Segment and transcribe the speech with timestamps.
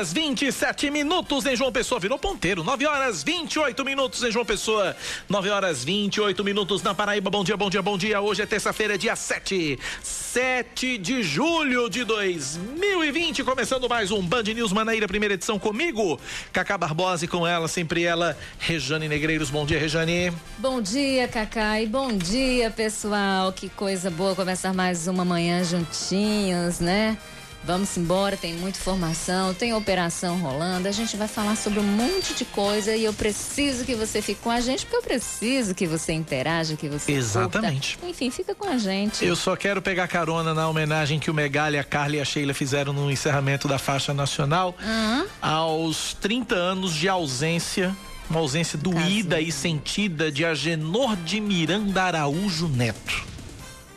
[0.00, 2.00] Horas 27 minutos em João Pessoa.
[2.00, 2.64] Virou ponteiro.
[2.64, 4.96] 9 horas 28 minutos em João Pessoa.
[5.28, 7.28] 9 horas 28 minutos na Paraíba.
[7.28, 8.18] Bom dia, bom dia, bom dia.
[8.18, 9.78] Hoje é terça-feira, dia 7.
[10.02, 13.44] 7 de julho de 2020.
[13.44, 16.18] Começando mais um Band News Manaíra, primeira edição comigo,
[16.50, 19.50] Cacá Barbosa e com ela, sempre ela, Rejane Negreiros.
[19.50, 20.32] Bom dia, Rejane.
[20.56, 21.78] Bom dia, Cacá.
[21.78, 23.52] E bom dia, pessoal.
[23.52, 27.18] Que coisa boa começar mais uma manhã juntinhos, né?
[27.62, 30.88] Vamos embora, tem muita informação, tem operação rolando.
[30.88, 34.40] A gente vai falar sobre um monte de coisa e eu preciso que você fique
[34.40, 37.12] com a gente, porque eu preciso que você interaja, que você.
[37.12, 37.98] Exatamente.
[37.98, 38.10] Curta.
[38.10, 39.24] Enfim, fica com a gente.
[39.24, 42.54] Eu só quero pegar carona na homenagem que o Megalha, a Carla e a Sheila
[42.54, 45.26] fizeram no encerramento da faixa nacional Uhum.
[45.42, 47.94] aos 30 anos de ausência.
[48.30, 49.48] Uma ausência doída Casinho.
[49.48, 53.22] e sentida de Agenor de Miranda Araújo Neto.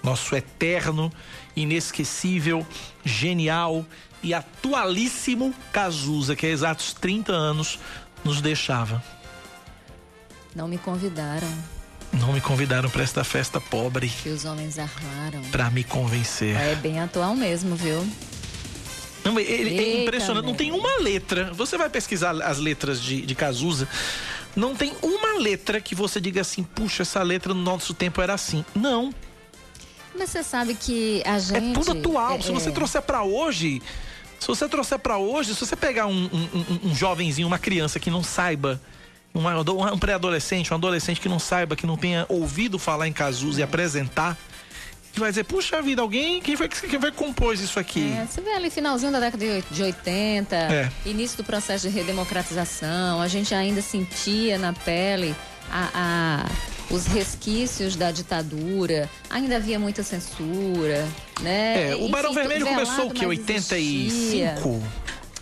[0.04, 1.09] Nosso eterno,
[1.56, 2.66] inesquecível,
[3.04, 3.86] genial
[4.22, 7.80] e atualíssimo Cazuza, que há exatos 30 anos
[8.23, 9.04] nos deixava.
[10.56, 11.48] Não me convidaram,
[12.14, 15.42] Não me convidaram para esta festa pobre que os homens armaram.
[15.52, 16.56] para me convencer.
[16.56, 18.08] É bem atual mesmo, viu?
[19.24, 20.46] Não, ele é impressionante.
[20.46, 21.52] Não tem uma letra.
[21.54, 23.88] Você vai pesquisar as letras de, de Cazuza.
[24.56, 28.34] Não tem uma letra que você diga assim, puxa, essa letra no nosso tempo era
[28.34, 28.64] assim.
[28.76, 29.14] Não.
[30.17, 31.73] Mas você sabe que a É gente.
[31.73, 32.36] tudo atual.
[32.38, 33.81] é- Se você é- trouxer pra hoje.
[34.39, 38.09] Se você trouxer pra hoje, se você pegar um, um, um- jovenzinho, uma criança que
[38.11, 38.80] não saiba.
[39.36, 39.59] uma-
[39.91, 43.64] um pré-adolescente, um adolescente que não saiba, que não tenha ouvido falar em Cazuza e
[43.64, 44.38] apresentar,
[45.11, 48.14] que vai dizer, puxa vida, alguém, quem foi que quem foi que compôs isso aqui?
[48.16, 50.91] É, você vê ali finalzinho da década de 80, É.
[51.03, 55.34] início do processo de redemocratização, a gente ainda sentia na pele
[55.72, 56.45] a, a-
[56.89, 61.08] os resquícios da ditadura, ainda havia muita censura,
[61.41, 61.91] né?
[61.91, 63.28] É, o Enfim, Barão Vermelho velado, começou o existia.
[63.28, 64.84] 85?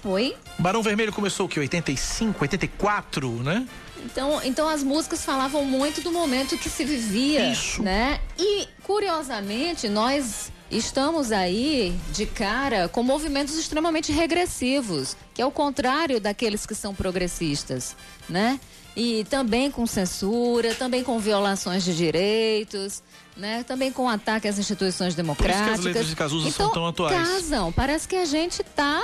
[0.04, 0.36] Oi?
[0.58, 1.60] O Barão Vermelho começou o quê?
[1.60, 3.68] 85, 84, né?
[4.04, 7.84] Então, então as músicas falavam muito do momento que se vivia, Isso.
[7.84, 8.20] né?
[8.38, 16.20] E curiosamente nós estamos aí de cara com movimentos extremamente regressivos, que é o contrário
[16.20, 17.96] daqueles que são progressistas,
[18.28, 18.60] né?
[18.96, 23.02] E também com censura, também com violações de direitos,
[23.38, 23.64] né?
[23.64, 25.86] Também com ataque às instituições isso que as democráticas.
[25.86, 27.16] letras de Cazuza então, são tão atuais.
[27.16, 29.02] Casam, parece que a gente tá,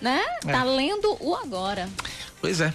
[0.00, 0.22] né?
[0.46, 0.52] É.
[0.52, 1.88] Tá lendo o agora.
[2.40, 2.72] Pois é.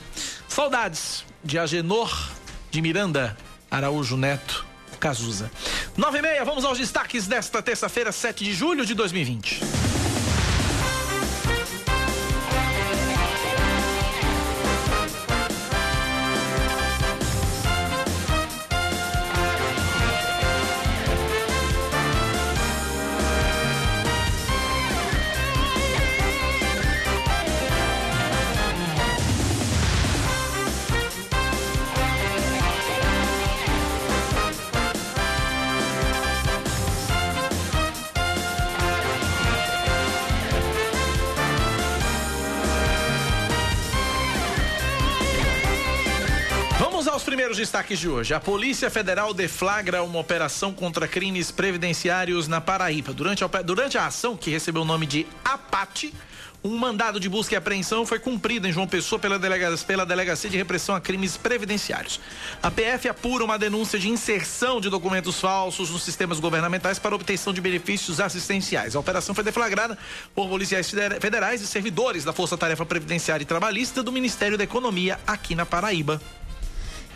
[0.48, 2.32] Saudades de Agenor,
[2.72, 3.38] de Miranda,
[3.70, 4.66] Araújo Neto,
[5.00, 5.52] Cazuza.
[5.96, 9.87] 9 e meia, vamos aos destaques desta terça-feira, 7 de julho de 2020.
[47.88, 48.34] Destaques de hoje.
[48.34, 53.14] A Polícia Federal deflagra uma operação contra crimes previdenciários na Paraíba.
[53.14, 56.14] Durante a, durante a ação, que recebeu o nome de APAT,
[56.64, 60.50] um mandado de busca e apreensão foi cumprido em João Pessoa pela, delega- pela Delegacia
[60.50, 62.20] de Repressão a Crimes Previdenciários.
[62.62, 67.54] A PF apura uma denúncia de inserção de documentos falsos nos sistemas governamentais para obtenção
[67.54, 68.96] de benefícios assistenciais.
[68.96, 69.98] A operação foi deflagrada
[70.36, 74.64] por policiais feder- federais e servidores da Força Tarefa Previdenciária e Trabalhista do Ministério da
[74.64, 76.20] Economia aqui na Paraíba.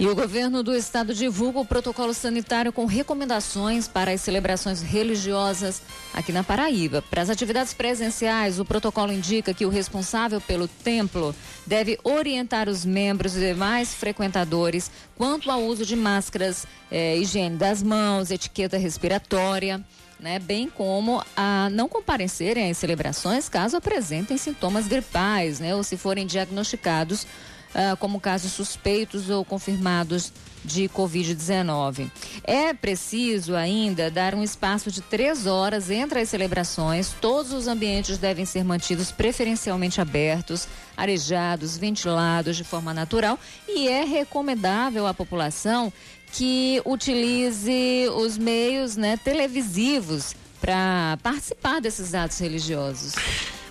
[0.01, 5.79] E o governo do estado divulga o protocolo sanitário com recomendações para as celebrações religiosas
[6.12, 7.03] aqui na Paraíba.
[7.03, 11.35] Para as atividades presenciais, o protocolo indica que o responsável pelo templo
[11.67, 17.84] deve orientar os membros e demais frequentadores quanto ao uso de máscaras, eh, higiene das
[17.84, 19.85] mãos, etiqueta respiratória.
[20.20, 25.97] Né, bem como a não comparecerem às celebrações caso apresentem sintomas gripais, né, ou se
[25.97, 27.25] forem diagnosticados
[27.73, 30.32] ah, como casos suspeitos ou confirmados
[30.64, 32.09] de Covid-19.
[32.44, 37.14] É preciso ainda dar um espaço de três horas entre as celebrações.
[37.20, 44.03] Todos os ambientes devem ser mantidos preferencialmente abertos, arejados, ventilados de forma natural e é
[44.03, 45.91] recomendável à população
[46.32, 53.14] que utilize os meios né, televisivos para participar desses atos religiosos.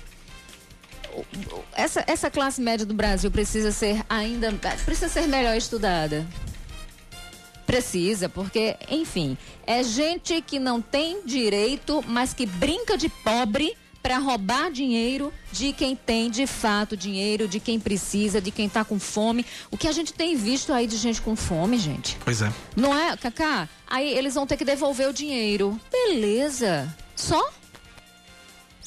[1.77, 4.53] essa, essa classe média do Brasil precisa ser ainda
[4.85, 6.27] precisa ser melhor estudada.
[7.65, 13.75] Precisa, porque, enfim, é gente que não tem direito, mas que brinca de pobre
[14.05, 18.85] para roubar dinheiro de quem tem de fato dinheiro, de quem precisa, de quem está
[18.85, 19.47] com fome.
[19.71, 22.19] O que a gente tem visto aí de gente com fome, gente.
[22.23, 22.53] Pois é.
[22.77, 23.67] Não é, Cacá?
[23.87, 25.81] Aí eles vão ter que devolver o dinheiro.
[25.91, 26.95] Beleza.
[27.17, 27.51] Só?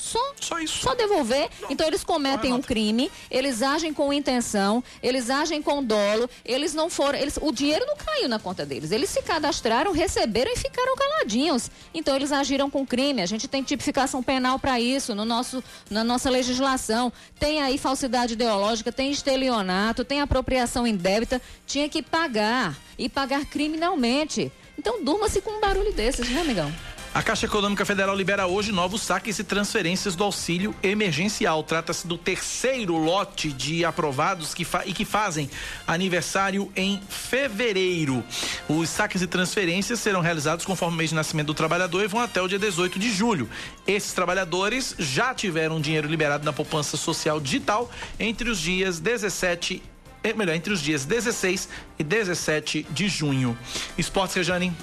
[0.07, 0.79] Só, só isso.
[0.79, 1.49] Só devolver.
[1.61, 6.73] Não, então eles cometem um crime, eles agem com intenção, eles agem com dolo, eles
[6.73, 8.91] não foram, eles, o dinheiro não caiu na conta deles.
[8.91, 11.69] Eles se cadastraram, receberam e ficaram caladinhos.
[11.93, 13.21] Então eles agiram com crime.
[13.21, 17.11] A gente tem tipificação penal para isso no nosso, na nossa legislação.
[17.37, 21.41] Tem aí falsidade ideológica, tem estelionato, tem apropriação indébita.
[21.65, 24.51] Tinha que pagar e pagar criminalmente.
[24.77, 26.71] Então durma-se com um barulho desses, né, amigão?
[27.13, 31.63] A Caixa Econômica Federal libera hoje novos saques e transferências do auxílio emergencial.
[31.63, 35.49] Trata-se do terceiro lote de aprovados que e que fazem
[35.87, 38.23] aniversário em fevereiro.
[38.69, 42.21] Os saques e transferências serão realizados conforme o mês de nascimento do trabalhador e vão
[42.21, 43.49] até o dia 18 de julho.
[43.87, 47.89] Esses trabalhadores já tiveram dinheiro liberado na poupança social digital
[48.19, 49.81] entre os dias 17
[50.23, 53.57] eh, melhor, entre os dias 16 e 17 de junho.
[53.97, 54.73] Esportes, Rejane.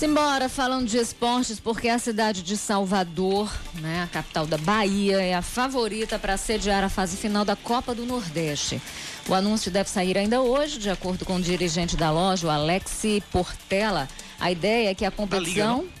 [0.00, 3.52] Simbora falando de esportes, porque a cidade de Salvador,
[3.82, 7.94] né, a capital da Bahia, é a favorita para sediar a fase final da Copa
[7.94, 8.80] do Nordeste.
[9.28, 13.22] O anúncio deve sair ainda hoje, de acordo com o dirigente da loja, o Alexi
[13.30, 14.08] Portela.
[14.40, 15.82] A ideia é que a competição.
[15.82, 15.92] Liga,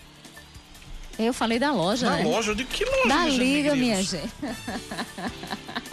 [1.18, 2.24] eu falei da loja, da né?
[2.24, 2.54] loja?
[2.54, 3.06] De que loja?
[3.06, 4.30] Da liga, minha gente.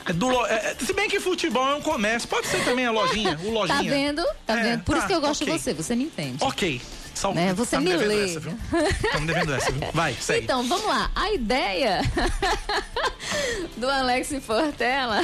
[0.05, 3.37] É do, é, se bem que futebol é um comércio, pode ser também a lojinha,
[3.43, 3.77] o lojinha.
[3.77, 4.25] Tá vendo?
[4.45, 4.83] Tá é, vendo?
[4.85, 5.53] Por tá, isso que eu gosto okay.
[5.55, 6.41] de você, você me entende.
[6.41, 6.81] Ok.
[7.17, 7.51] Só, né?
[7.55, 8.25] Você tá me, me lê.
[8.25, 9.87] Estamos devendo essa, viu?
[9.91, 10.43] Vai, segue.
[10.43, 11.09] Então, vamos lá.
[11.15, 12.01] A ideia
[13.75, 15.21] do Alex Portela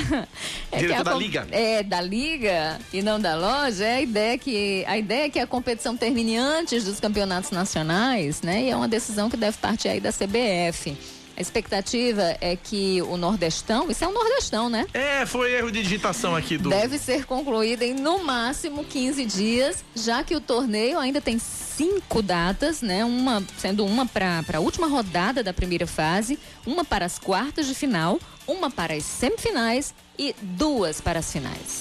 [0.72, 1.48] é Diretor que a, da Liga.
[1.52, 5.38] É, da Liga e não da loja, é a ideia que a ideia é que
[5.38, 8.64] a competição termine antes dos campeonatos nacionais, né?
[8.64, 10.98] E é uma decisão que deve partir aí da CBF.
[11.36, 14.86] A expectativa é que o Nordestão, isso é um Nordestão, né?
[14.94, 16.70] É, foi erro de digitação aqui do.
[16.70, 22.22] Deve ser concluído em no máximo 15 dias, já que o torneio ainda tem cinco
[22.22, 23.04] datas, né?
[23.04, 27.74] Uma sendo uma para a última rodada da primeira fase, uma para as quartas de
[27.74, 31.80] final, uma para as semifinais e duas para as finais.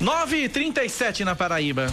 [0.00, 1.88] 9h37 na Paraíba.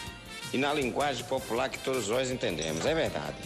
[0.51, 2.87] e na linguagem popular que todos nós entendemos.
[2.87, 3.37] É verdade.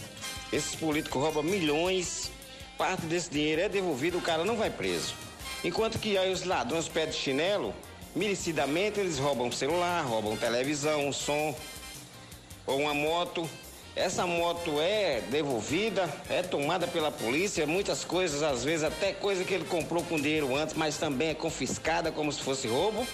[0.51, 2.31] Esses políticos roubam milhões,
[2.77, 5.13] parte desse dinheiro é devolvido, o cara não vai preso.
[5.61, 7.75] Enquanto que aí os ladrões pedem chinelo,
[8.15, 11.53] merecidamente eles roubam celular, roubam televisão, um som
[12.65, 13.49] ou uma moto
[13.95, 19.53] essa moto é devolvida, é tomada pela polícia, muitas coisas, às vezes até coisa que
[19.53, 23.07] ele comprou com dinheiro antes, mas também é confiscada como se fosse roubo,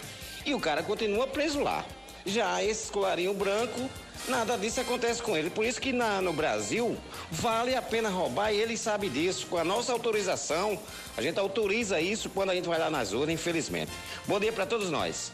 [0.46, 1.84] e o cara continua preso lá.
[2.26, 3.90] Já esse colarinho branco,
[4.28, 5.50] nada disso acontece com ele.
[5.50, 6.98] Por isso que na, no Brasil
[7.32, 9.48] vale a pena roubar e ele sabe disso.
[9.48, 10.78] Com a nossa autorização,
[11.18, 13.92] a gente autoriza isso quando a gente vai lá nas urnas, infelizmente.
[14.28, 15.32] Bom dia para todos nós.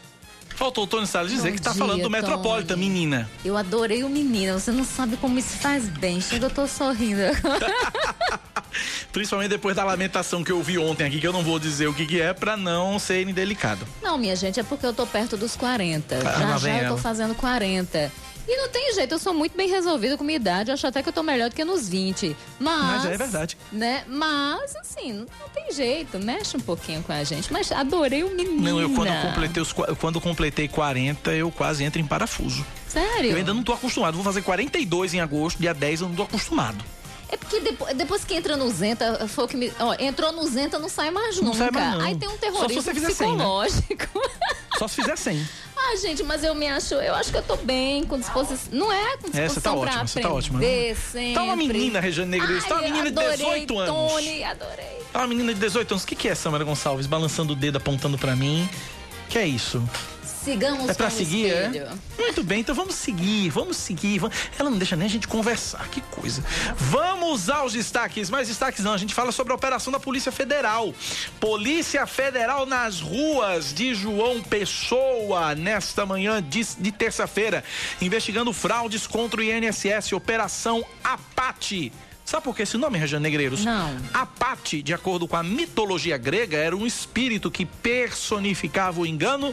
[0.56, 3.28] Faltou o Tony Salles dizer Bom que está falando do Metropolitan, menina.
[3.44, 4.58] Eu adorei o menina.
[4.58, 6.18] Você não sabe como isso faz bem.
[6.18, 7.20] Chega, eu tô sorrindo.
[9.12, 11.94] Principalmente depois da lamentação que eu vi ontem aqui, que eu não vou dizer o
[11.94, 13.86] que, que é para não ser indelicado.
[14.02, 16.16] Não, minha gente, é porque eu tô perto dos 40.
[16.16, 18.10] Ah, já já eu tô fazendo 40.
[18.48, 20.70] E não tem jeito, eu sou muito bem resolvida com minha idade.
[20.70, 22.36] Acho até que eu tô melhor do que nos 20.
[22.60, 23.04] Mas.
[23.04, 23.58] Mas é verdade.
[23.72, 24.04] Né?
[24.06, 26.18] Mas, assim, não, tem jeito.
[26.18, 27.52] Mexe um pouquinho com a gente.
[27.52, 28.62] Mas adorei o menino.
[28.62, 32.64] Não, eu quando completei, os, quando completei 40, eu quase entro em parafuso.
[32.88, 33.32] Sério?
[33.32, 34.14] Eu ainda não tô acostumado.
[34.14, 36.84] Vou fazer 42 em agosto, dia 10 eu não tô acostumado.
[37.28, 39.72] É porque depois, depois que entra no Zenta, foi o que me.
[39.80, 41.58] Ó, entrou no Zenta, não sai mais não nunca.
[41.58, 42.00] Sai mais não.
[42.00, 43.88] Aí tem um terrorismo Só se você psicológico.
[43.88, 44.56] 100, né?
[44.78, 45.46] Só se fizer 100.
[45.78, 48.72] Ah, gente, mas eu me acho, eu acho que eu tô bem, com disposição.
[48.72, 50.58] Não é com disposição Essa tá ótima, você tá ótima.
[50.58, 51.34] Sempre.
[51.34, 54.12] Tá uma menina, Regiane Negreiros, tá uma menina adorei, de 18 anos.
[54.12, 55.02] Tony, adorei.
[55.12, 56.02] Tá uma menina de 18 anos.
[56.02, 57.06] O que, que é, Samara Gonçalves?
[57.06, 58.68] Balançando o dedo, apontando pra mim.
[59.28, 59.86] Que é isso?
[60.46, 61.90] Sigamos É pra seguir, é?
[62.16, 64.20] Muito bem, então vamos seguir, vamos seguir.
[64.20, 64.36] Vamos...
[64.56, 66.40] Ela não deixa nem a gente conversar, que coisa.
[66.76, 70.94] Vamos aos destaques, mais destaques não, a gente fala sobre a operação da Polícia Federal.
[71.40, 77.64] Polícia Federal nas ruas de João Pessoa, nesta manhã de, de terça-feira,
[78.00, 81.92] investigando fraudes contra o INSS, Operação Apate.
[82.24, 83.64] Sabe por que esse nome, Regiane Negreiros?
[83.64, 83.96] Não.
[84.14, 89.52] Apate, de acordo com a mitologia grega, era um espírito que personificava o engano,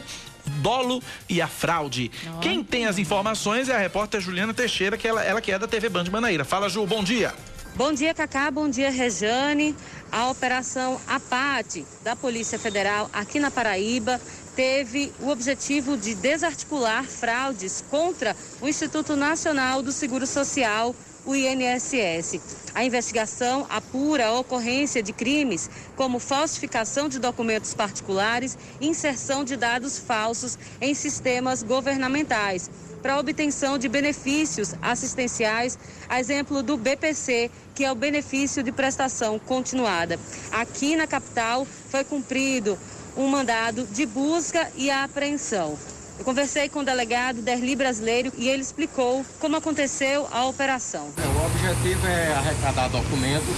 [0.60, 2.10] dolo e a fraude.
[2.40, 5.66] Quem tem as informações é a repórter Juliana Teixeira, que ela, ela que é da
[5.66, 6.44] TV Band Manaíra.
[6.44, 7.34] Fala, Ju, bom dia.
[7.76, 8.50] Bom dia, Cacá.
[8.52, 9.74] Bom dia, Rejane.
[10.12, 14.20] A operação APAT da Polícia Federal aqui na Paraíba
[14.54, 20.94] teve o objetivo de desarticular fraudes contra o Instituto Nacional do Seguro Social
[21.24, 22.40] o INSS.
[22.74, 29.98] A investigação apura a ocorrência de crimes como falsificação de documentos particulares inserção de dados
[29.98, 32.70] falsos em sistemas governamentais
[33.04, 35.78] para obtenção de benefícios assistenciais,
[36.08, 40.18] a exemplo do BPC, que é o benefício de prestação continuada.
[40.50, 42.78] Aqui na capital foi cumprido
[43.14, 45.78] um mandado de busca e apreensão.
[46.18, 51.08] Eu conversei com o delegado Derli Brasileiro e ele explicou como aconteceu a operação.
[51.18, 53.56] É, o objetivo é arrecadar documentos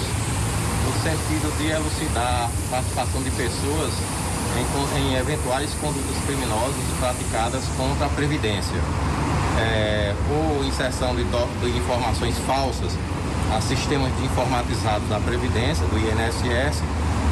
[0.86, 3.92] no sentido de elucidar a participação de pessoas
[4.56, 8.80] em, em eventuais condutas criminosas praticadas contra a Previdência.
[9.58, 12.92] É, ou inserção de, de informações falsas
[13.54, 16.82] a sistemas informatizados da Previdência, do INSS,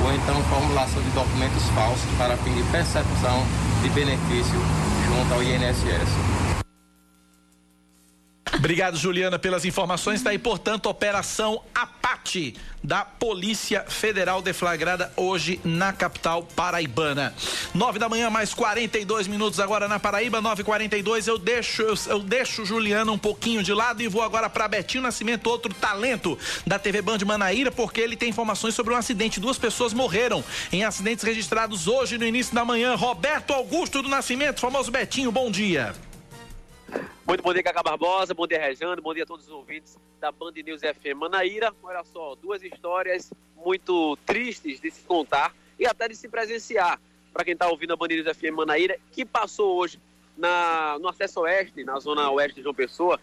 [0.05, 3.43] ou então formulação de documentos falsos para de percepção
[3.83, 4.61] de benefício
[5.15, 6.44] junto ao INSS.
[8.53, 10.21] Obrigado, Juliana, pelas informações.
[10.21, 17.35] Está aí, portanto, Operação Apate da Polícia Federal deflagrada hoje na capital paraibana.
[17.75, 21.27] Nove da manhã, mais 42 minutos agora na Paraíba, 9h42.
[21.27, 25.03] Eu deixo, eu, eu deixo Juliana um pouquinho de lado e vou agora para Betinho
[25.03, 29.41] Nascimento, outro talento da TV Band Manaíra, porque ele tem informações sobre um acidente.
[29.41, 32.95] Duas pessoas morreram em acidentes registrados hoje no início da manhã.
[32.95, 35.95] Roberto Augusto do Nascimento, famoso Betinho, bom dia.
[37.27, 40.31] Muito bom dia, Cacá Barbosa, bom dia, Rejane, bom dia a todos os ouvintes da
[40.31, 41.75] Band News FM Manaíra.
[41.83, 47.01] Olha só, duas histórias muito tristes de se contar e até de se presenciar
[47.33, 49.99] para quem está ouvindo a Band News FM Manaíra, que passou hoje
[50.37, 53.19] na, no acesso oeste, na zona oeste de João Pessoa,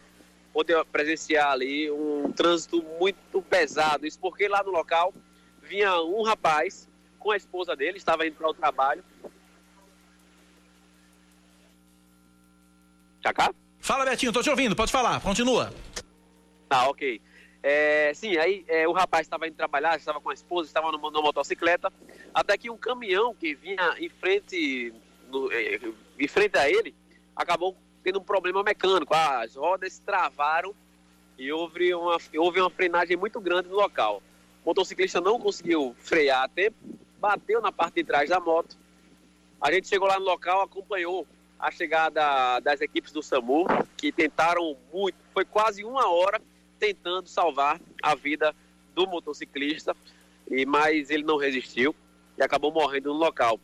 [0.52, 4.06] poder presenciar ali um trânsito muito pesado.
[4.06, 5.14] Isso porque lá no local
[5.62, 9.04] vinha um rapaz com a esposa dele, estava indo para o trabalho.
[13.24, 13.54] Chacá?
[13.82, 15.74] Fala, Betinho, tô te ouvindo, pode falar, continua.
[16.70, 17.20] Ah, ok.
[17.64, 21.10] É, sim, aí é, o rapaz estava indo trabalhar, estava com a esposa, estava numa,
[21.10, 21.92] numa, motocicleta,
[22.34, 24.94] até que um caminhão que vinha em frente,
[25.30, 25.80] no, é,
[26.20, 26.96] em frente a ele,
[27.36, 29.14] acabou tendo um problema mecânico.
[29.16, 30.76] As rodas travaram
[31.38, 34.22] e houve uma, houve uma frenagem muito grande no local.
[34.64, 36.78] O motociclista não conseguiu frear a tempo,
[37.20, 38.78] bateu na parte de trás da moto.
[39.60, 41.28] A gente chegou lá no local, acompanhou
[41.62, 43.66] a chegada das equipes do SAMU,
[43.96, 46.42] que tentaram muito, foi quase uma hora
[46.80, 48.56] tentando salvar a vida
[48.96, 49.96] do motociclista,
[50.50, 51.96] e mas ele não resistiu
[52.36, 53.60] e acabou morrendo no local.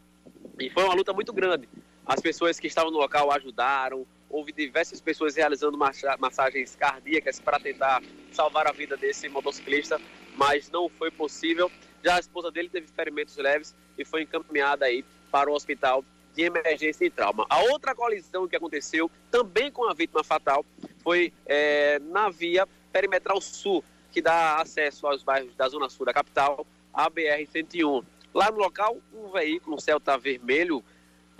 [0.60, 1.68] E foi uma luta muito grande.
[2.06, 5.78] As pessoas que estavam no local ajudaram, houve diversas pessoas realizando
[6.20, 10.00] massagens cardíacas para tentar salvar a vida desse motociclista,
[10.36, 11.72] mas não foi possível.
[12.04, 16.06] Já a esposa dele teve ferimentos leves e foi encaminhada aí para o hospital
[16.38, 17.48] de emergência e trauma.
[17.50, 20.64] A outra colisão que aconteceu, também com a vítima fatal,
[21.00, 26.14] foi é, na via perimetral sul, que dá acesso aos bairros da zona sul da
[26.14, 28.06] capital, a BR-101.
[28.36, 30.84] Lá no local, um veículo, um Celta vermelho,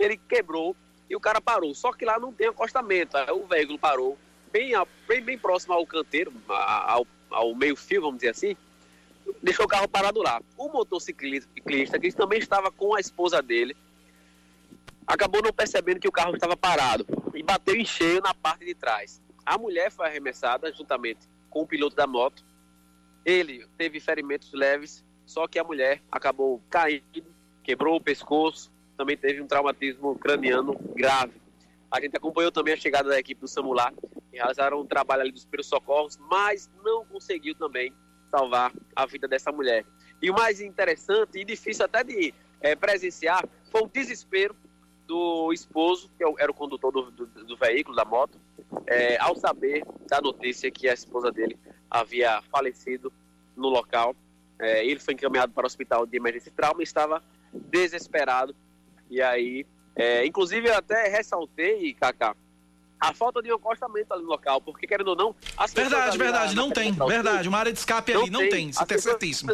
[0.00, 0.74] ele quebrou
[1.08, 1.72] e o cara parou.
[1.76, 3.16] Só que lá não tem acostamento.
[3.32, 4.18] O veículo parou
[4.50, 4.72] bem,
[5.06, 8.56] bem, bem próximo ao canteiro, ao, ao meio-fio, vamos dizer assim,
[9.40, 10.42] deixou o carro parado lá.
[10.56, 11.48] O motociclista,
[12.00, 13.76] que também estava com a esposa dele,
[15.08, 18.74] acabou não percebendo que o carro estava parado e bateu em cheio na parte de
[18.74, 19.22] trás.
[19.44, 22.44] A mulher foi arremessada juntamente com o piloto da moto.
[23.24, 27.24] Ele teve ferimentos leves, só que a mulher acabou caindo,
[27.64, 31.40] quebrou o pescoço, também teve um traumatismo craniano grave.
[31.90, 33.94] A gente acompanhou também a chegada da equipe do SAMULAR,
[34.30, 37.94] que realizaram um trabalho ali dos primeiros socorros, mas não conseguiu também
[38.30, 39.86] salvar a vida dessa mulher.
[40.20, 44.54] E o mais interessante e difícil até de é, presenciar foi o desespero
[45.08, 48.38] do esposo, que é era o condutor do, do, do veículo, da moto,
[48.86, 51.58] é, ao saber da notícia que a esposa dele
[51.90, 53.10] havia falecido
[53.56, 54.14] no local.
[54.60, 58.54] É, ele foi encaminhado para o hospital de emergência e trauma e estava desesperado.
[59.08, 59.64] E aí,
[59.96, 62.36] é, inclusive, eu até ressaltei, Kaká,
[63.00, 65.34] a falta de um acostamento ali no local, porque querendo ou não.
[65.56, 66.92] As verdade, verdade, na, não na tem.
[66.92, 69.52] Verdade, uma área de escape ali não tem, tem certíssimo.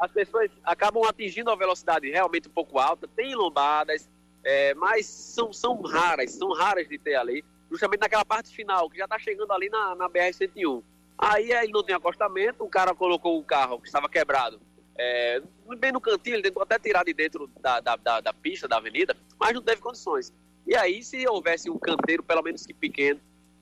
[0.00, 4.08] As pessoas acabam atingindo a velocidade realmente um pouco alta, tem lombadas,
[4.44, 8.98] é, mas são, são raras, são raras de ter ali, justamente naquela parte final, que
[8.98, 10.82] já está chegando ali na, na BR-101.
[11.18, 14.60] Aí ele não tem acostamento, o cara colocou o carro que estava quebrado
[15.00, 15.42] é,
[15.78, 18.76] bem no cantinho, ele tentou até tirar de dentro da, da, da, da pista, da
[18.76, 20.30] avenida, mas não teve condições.
[20.66, 23.18] E aí, se houvesse um canteiro, pelo menos que pequeno,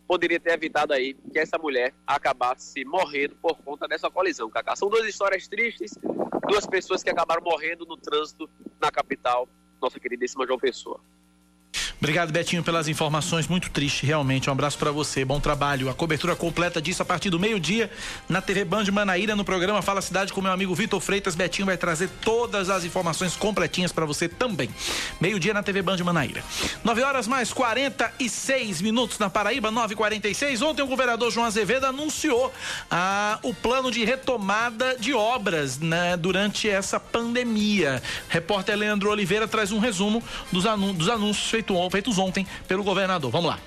[0.06, 4.74] poderia ter evitado aí que essa mulher acabasse morrendo por conta dessa colisão, Cacá.
[4.74, 5.96] São duas histórias tristes,
[6.48, 9.48] duas pessoas que acabaram morrendo no trânsito na capital
[9.80, 11.00] nossa queridíssima João Pessoa.
[12.00, 13.48] Obrigado, Betinho, pelas informações.
[13.48, 14.48] Muito triste, realmente.
[14.48, 15.24] Um abraço para você.
[15.24, 15.90] Bom trabalho.
[15.90, 17.90] A cobertura completa disso a partir do meio-dia
[18.28, 21.34] na TV Band Manaíra, no programa Fala Cidade com meu amigo Vitor Freitas.
[21.34, 24.70] Betinho vai trazer todas as informações completinhas para você também.
[25.20, 26.44] Meio-dia na TV Band Manaíra.
[26.84, 30.64] 9 horas mais 46 minutos na Paraíba, 9h46.
[30.64, 32.52] Ontem o governador João Azevedo anunciou
[32.88, 38.00] ah, o plano de retomada de obras né, durante essa pandemia.
[38.28, 42.82] Repórter Leandro Oliveira traz um resumo dos, anú dos anúncios feitos ontem feitos ontem pelo
[42.82, 43.30] governador.
[43.30, 43.58] Vamos lá.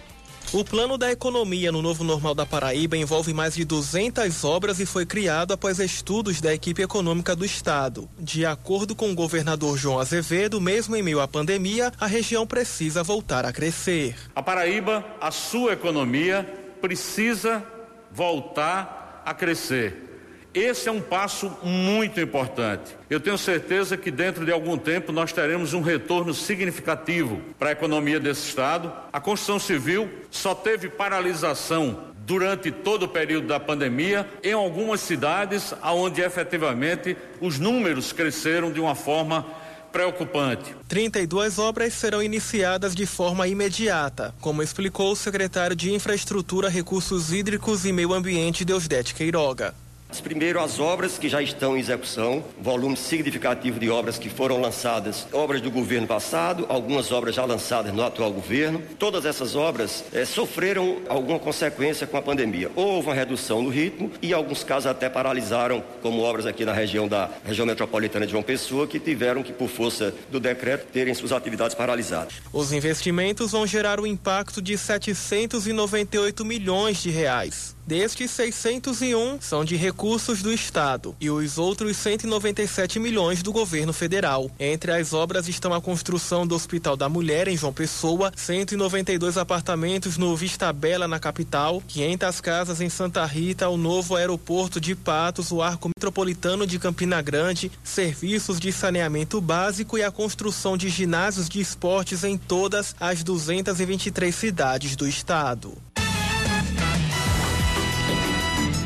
[0.54, 4.86] O plano da economia no novo normal da Paraíba envolve mais de 200 obras e
[4.86, 8.10] foi criado após estudos da equipe econômica do estado.
[8.20, 13.02] De acordo com o governador João Azevedo, mesmo em meio à pandemia, a região precisa
[13.02, 14.14] voltar a crescer.
[14.36, 16.44] A Paraíba, a sua economia
[16.82, 17.64] precisa
[18.12, 20.11] voltar a crescer.
[20.54, 22.98] Esse é um passo muito importante.
[23.10, 27.72] Eu tenho certeza que dentro de algum tempo nós teremos um retorno significativo para a
[27.72, 28.92] economia desse estado.
[29.14, 35.74] A construção civil só teve paralisação durante todo o período da pandemia em algumas cidades
[35.84, 39.46] onde efetivamente os números cresceram de uma forma
[39.92, 40.76] preocupante.
[40.90, 47.86] 32 obras serão iniciadas de forma imediata, como explicou o secretário de Infraestrutura, Recursos Hídricos
[47.86, 49.74] e Meio Ambiente, Deusdete Queiroga.
[50.20, 55.28] Primeiro, as obras que já estão em execução, volume significativo de obras que foram lançadas,
[55.32, 58.82] obras do governo passado, algumas obras já lançadas no atual governo.
[58.98, 62.72] Todas essas obras eh, sofreram alguma consequência com a pandemia.
[62.76, 66.74] Houve uma redução no ritmo e, em alguns casos, até paralisaram, como obras aqui na
[66.74, 71.14] região da região metropolitana de João Pessoa, que tiveram que, por força do decreto, terem
[71.14, 72.36] suas atividades paralisadas.
[72.52, 77.76] Os investimentos vão gerar um impacto de 798 milhões de reais.
[77.92, 84.50] Destes, 601 são de recursos do Estado e os outros 197 milhões do governo federal.
[84.58, 90.18] Entre as obras estão a construção do Hospital da Mulher em João Pessoa, 192 apartamentos
[90.18, 95.52] no Vista Bela na capital, 500 casas em Santa Rita, o novo aeroporto de Patos,
[95.52, 101.50] o arco metropolitano de Campina Grande, serviços de saneamento básico e a construção de ginásios
[101.50, 105.74] de esportes em todas as 223 cidades do estado.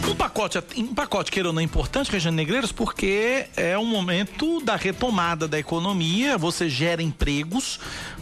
[0.08, 4.76] Um pacote, um pacote queira ou não importante, Regiane Negreiros, porque é um momento da
[4.76, 7.80] retomada da economia, você gera empregos,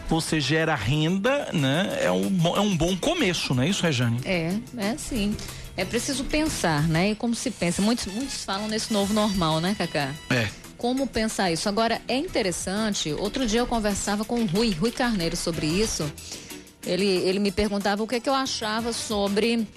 [0.08, 2.00] você gera renda, né?
[2.02, 4.22] É um, é um bom começo, não é isso, Regiane?
[4.24, 5.36] É, é sim.
[5.76, 7.12] É preciso pensar, né?
[7.12, 7.82] E como se pensa?
[7.82, 10.14] Muitos, muitos falam nesse novo normal, né, Cacá?
[10.30, 10.48] É.
[10.78, 11.68] Como pensar isso?
[11.68, 16.10] Agora, é interessante, outro dia eu conversava com o Rui, Rui Carneiro sobre isso.
[16.86, 19.68] Ele, ele me perguntava o que, é que eu achava sobre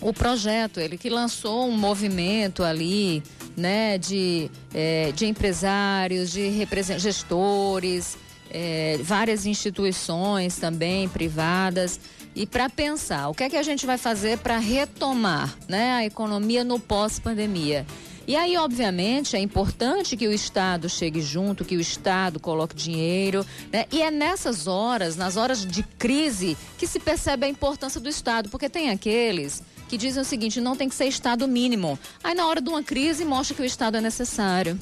[0.00, 3.22] o projeto, ele que lançou um movimento ali,
[3.56, 6.66] né, de, é, de empresários, de
[6.98, 8.16] gestores,
[8.50, 12.00] é, várias instituições também privadas
[12.34, 16.04] e para pensar o que é que a gente vai fazer para retomar né, a
[16.04, 17.84] economia no pós-pandemia.
[18.28, 23.44] E aí, obviamente, é importante que o Estado chegue junto, que o Estado coloque dinheiro,
[23.72, 23.86] né?
[23.90, 28.50] E é nessas horas, nas horas de crise, que se percebe a importância do Estado,
[28.50, 31.98] porque tem aqueles que dizem o seguinte: não tem que ser Estado mínimo.
[32.22, 34.78] Aí, na hora de uma crise, mostra que o Estado é necessário.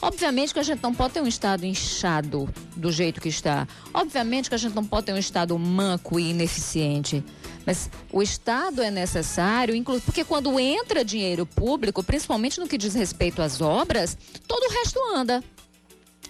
[0.00, 3.66] Obviamente que a gente não pode ter um Estado inchado do jeito que está.
[3.92, 7.24] Obviamente que a gente não pode ter um Estado manco e ineficiente.
[7.66, 13.40] Mas o Estado é necessário, porque quando entra dinheiro público, principalmente no que diz respeito
[13.40, 15.42] às obras, todo o resto anda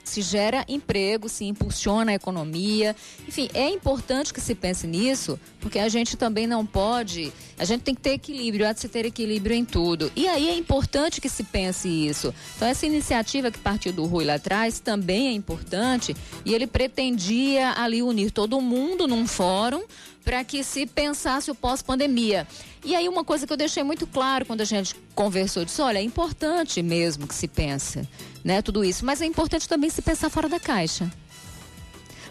[0.05, 2.95] se gera emprego, se impulsiona a economia.
[3.27, 7.83] Enfim, é importante que se pense nisso, porque a gente também não pode, a gente
[7.83, 10.13] tem que ter equilíbrio, há de se ter equilíbrio em tudo.
[10.15, 12.35] E aí é importante que se pense isso.
[12.57, 16.15] Então, essa iniciativa que partiu do Rui lá atrás também é importante
[16.45, 19.83] e ele pretendia ali unir todo mundo num fórum
[20.25, 22.47] para que se pensasse o pós-pandemia.
[22.85, 25.99] E aí uma coisa que eu deixei muito claro quando a gente conversou, disse, olha,
[25.99, 28.09] é importante mesmo que se pense,
[28.43, 31.11] né, tudo isso, mas é importante também se pensar fora da caixa.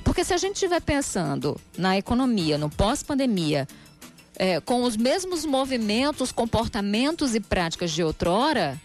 [0.03, 3.67] Porque se a gente estiver pensando na economia, no pós-pandemia,
[4.36, 8.79] é, com os mesmos movimentos, comportamentos e práticas de outrora,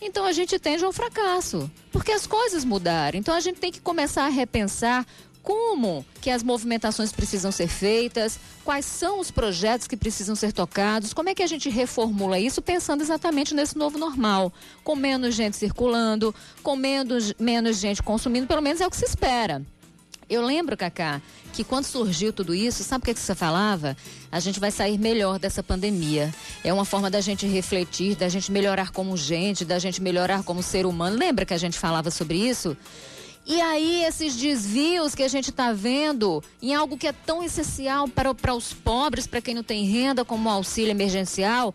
[0.00, 3.18] então a gente tende ao fracasso, porque as coisas mudaram.
[3.18, 5.06] Então a gente tem que começar a repensar
[5.46, 11.14] como que as movimentações precisam ser feitas, quais são os projetos que precisam ser tocados,
[11.14, 15.56] como é que a gente reformula isso pensando exatamente nesse novo normal, com menos gente
[15.56, 19.62] circulando, com menos, menos gente consumindo, pelo menos é o que se espera.
[20.28, 23.96] Eu lembro, Cacá, que quando surgiu tudo isso, sabe o que, que você falava?
[24.32, 26.34] A gente vai sair melhor dessa pandemia.
[26.64, 30.60] É uma forma da gente refletir, da gente melhorar como gente, da gente melhorar como
[30.60, 31.16] ser humano.
[31.16, 32.76] Lembra que a gente falava sobre isso?
[33.48, 38.08] E aí, esses desvios que a gente está vendo em algo que é tão essencial
[38.08, 41.72] para, para os pobres, para quem não tem renda, como o auxílio emergencial,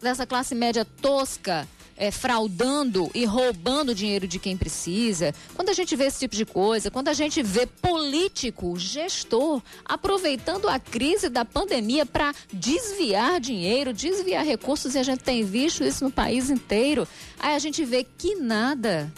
[0.00, 5.96] dessa classe média tosca, é, fraudando e roubando dinheiro de quem precisa, quando a gente
[5.96, 11.44] vê esse tipo de coisa, quando a gente vê político, gestor, aproveitando a crise da
[11.44, 17.08] pandemia para desviar dinheiro, desviar recursos, e a gente tem visto isso no país inteiro,
[17.40, 19.12] aí a gente vê que nada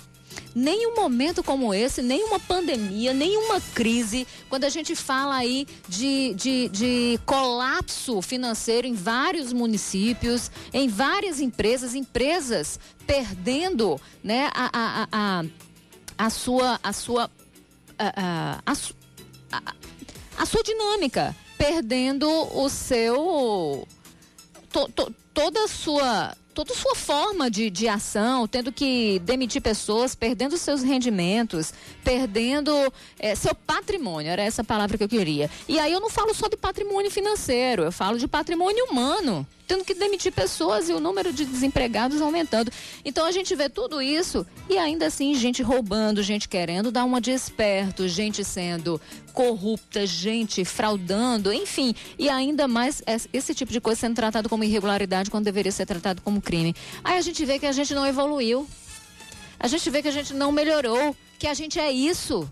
[0.54, 6.68] nenhum momento como esse, nenhuma pandemia, nenhuma crise, quando a gente fala aí de, de,
[6.68, 15.44] de colapso financeiro em vários municípios, em várias empresas, empresas perdendo né, a, a, a,
[16.18, 16.80] a sua.
[16.82, 17.30] A sua
[17.98, 18.72] a, a,
[19.52, 19.74] a,
[20.38, 23.86] a sua dinâmica, perdendo o seu.
[24.72, 30.14] To, to, toda a sua toda sua forma de, de ação, tendo que demitir pessoas,
[30.14, 31.72] perdendo seus rendimentos,
[32.04, 32.72] perdendo
[33.18, 35.50] é, seu patrimônio, era essa palavra que eu queria.
[35.68, 39.84] E aí eu não falo só de patrimônio financeiro, eu falo de patrimônio humano, tendo
[39.84, 42.72] que demitir pessoas e o número de desempregados aumentando.
[43.04, 47.20] Então a gente vê tudo isso e ainda assim gente roubando, gente querendo dar uma
[47.20, 49.00] de esperto, gente sendo
[49.32, 53.00] corrupta, gente fraudando, enfim, e ainda mais
[53.32, 56.74] esse tipo de coisa sendo tratado como irregularidade quando deveria ser tratado como crime.
[57.04, 58.68] Aí a gente vê que a gente não evoluiu.
[59.60, 62.50] A gente vê que a gente não melhorou, que a gente é isso.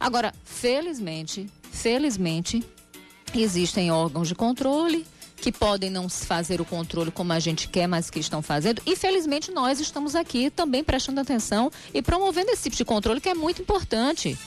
[0.00, 2.64] Agora, felizmente, felizmente,
[3.34, 5.04] existem órgãos de controle
[5.42, 8.80] que podem não fazer o controle como a gente quer, mas que estão fazendo.
[8.86, 13.28] E felizmente nós estamos aqui também prestando atenção e promovendo esse tipo de controle que
[13.28, 14.38] é muito importante.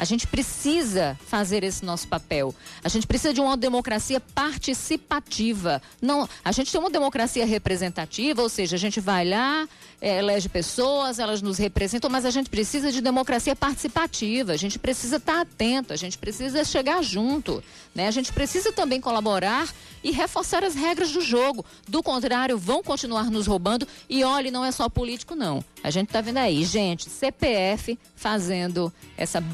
[0.00, 2.54] A gente precisa fazer esse nosso papel.
[2.82, 5.82] A gente precisa de uma democracia participativa.
[6.00, 9.68] Não, a gente tem uma democracia representativa, ou seja, a gente vai lá,
[10.00, 14.52] é, elege pessoas, elas nos representam, mas a gente precisa de democracia participativa.
[14.52, 17.62] A gente precisa estar atento, a gente precisa chegar junto,
[17.94, 18.08] né?
[18.08, 19.68] A gente precisa também colaborar
[20.02, 21.62] e reforçar as regras do jogo.
[21.86, 23.86] Do contrário, vão continuar nos roubando.
[24.08, 25.62] E olhe, não é só político, não.
[25.84, 29.44] A gente está vendo aí, gente, CPF fazendo essa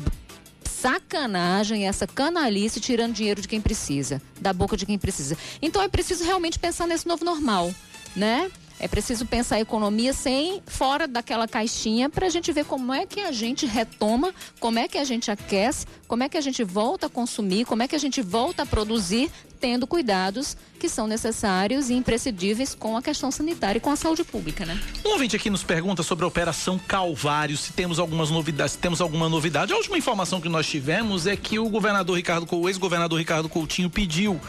[0.86, 5.36] sacanagem, essa canalice tirando dinheiro de quem precisa, da boca de quem precisa.
[5.60, 7.74] Então é preciso realmente pensar nesse novo normal,
[8.14, 8.48] né?
[8.78, 13.04] É preciso pensar a economia sem fora daquela caixinha para a gente ver como é
[13.04, 16.62] que a gente retoma, como é que a gente aquece, como é que a gente
[16.62, 21.06] volta a consumir, como é que a gente volta a produzir, tendo cuidados que são
[21.06, 24.78] necessários e imprescindíveis com a questão sanitária e com a saúde pública, né?
[25.04, 29.00] Um ouvinte aqui nos pergunta sobre a Operação Calvário, se temos algumas novidades, se temos
[29.00, 29.72] alguma novidade.
[29.72, 33.88] A última informação que nós tivemos é que o governador Ricardo, o ex-governador Ricardo Coutinho
[33.88, 34.40] pediu uh,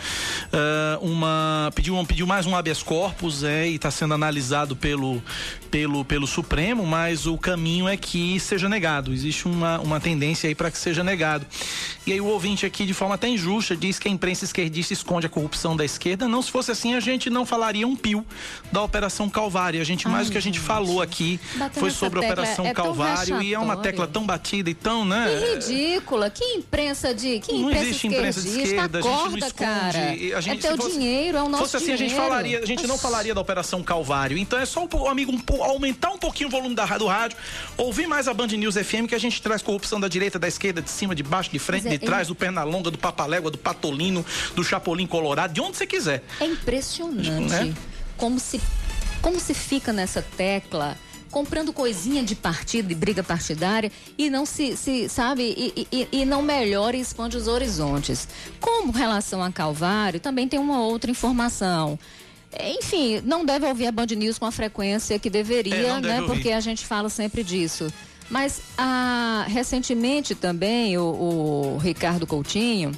[1.02, 5.24] uma, pediu, um, pediu mais um habeas corpus, é, e está sendo analisado pelo,
[5.72, 9.13] pelo, pelo Supremo, mas o caminho é que seja negado.
[9.13, 11.46] Existe uma, uma tendência aí para que seja negado.
[12.06, 15.25] E aí o ouvinte aqui, de forma até injusta, diz que a imprensa esquerdista esconde
[15.25, 16.27] a corrupção da esquerda.
[16.27, 18.25] Não, se fosse assim, a gente não falaria um pio
[18.71, 19.81] da Operação Calvário.
[19.81, 20.65] A gente, Ai, mais do que a gente, gente.
[20.65, 24.69] falou aqui, Batendo foi sobre a Operação é Calvário e é uma tecla tão batida
[24.69, 25.27] e tão, né?
[25.27, 26.29] Que ridícula.
[26.29, 27.39] Que imprensa de.
[27.39, 29.53] Que não imprensa existe imprensa de esquerda, Acorda, a gente não esconde.
[29.53, 30.38] Cara.
[30.38, 32.03] A gente, é teu fosse, dinheiro, é o nosso fosse assim, dinheiro.
[32.03, 34.38] a gente falaria, a gente não falaria da Operação Calvário.
[34.38, 37.38] Então é só, um, amigo, um, aumentar um pouquinho o volume da, do rádio,
[37.77, 40.81] ouvir mais a Band News FM, que a gente traz corrupção da direita, da esquerda,
[40.81, 44.25] de cima, de baixo, de frente, é, de trás, do Pernalonga, do Papalégua, do Patolino,
[44.55, 46.23] do Chapolin Colorado, de onde você quiser.
[46.39, 47.73] É impressionante é?
[48.15, 48.62] como se
[49.21, 50.95] como se fica nessa tecla
[51.30, 56.26] comprando coisinha de partido, de briga partidária e não se, se sabe, e, e, e,
[56.26, 58.30] não melhora e expande os horizontes.
[58.62, 62.00] Como relação a Calvário, também tem uma outra informação.
[62.80, 66.21] Enfim, não deve ouvir a Band News com a frequência que deveria, é, né?
[66.21, 66.34] Ouvir.
[66.34, 67.91] Porque a gente fala sempre disso.
[68.30, 71.04] Mas ah, recentemente também o,
[71.76, 72.93] o Ricardo Coutinho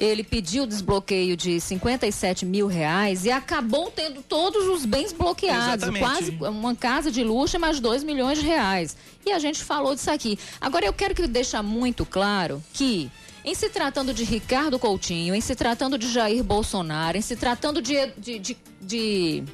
[0.00, 5.84] ele pediu desbloqueio de 57 mil reais e acabou tendo todos os bens bloqueados.
[5.84, 6.00] Exatamente.
[6.02, 8.96] Quase uma casa de luxo, mais 2 milhões de reais.
[9.26, 10.38] E a gente falou disso aqui.
[10.58, 13.10] Agora eu quero que deixe muito claro que
[13.44, 17.82] em se tratando de Ricardo Coutinho, em se tratando de Jair Bolsonaro, em se tratando
[17.82, 19.44] de, de, de, de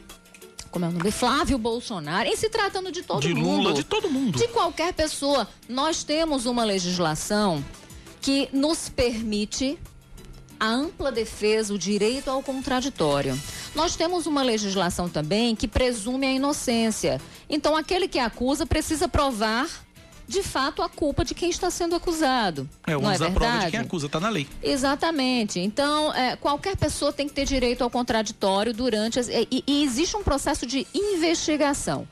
[0.70, 1.11] como é o nome?
[1.11, 3.42] Flávio Bolsonaro, em se tratando de todo de mundo.
[3.42, 4.38] De Lula, de todo mundo.
[4.38, 5.48] De qualquer pessoa.
[5.68, 7.64] Nós temos uma legislação
[8.20, 9.78] que nos permite
[10.59, 13.38] a ampla defesa, o direito ao contraditório.
[13.75, 17.21] Nós temos uma legislação também que presume a inocência.
[17.49, 19.69] Então, aquele que acusa precisa provar
[20.29, 22.69] de fato a culpa de quem está sendo acusado.
[22.87, 24.47] É, não é a prova de quem acusa, está na lei.
[24.62, 25.61] Exatamente.
[25.61, 29.21] Então, é, qualquer pessoa tem que ter direito ao contraditório durante.
[29.21, 32.07] As, e, e existe um processo de investigação.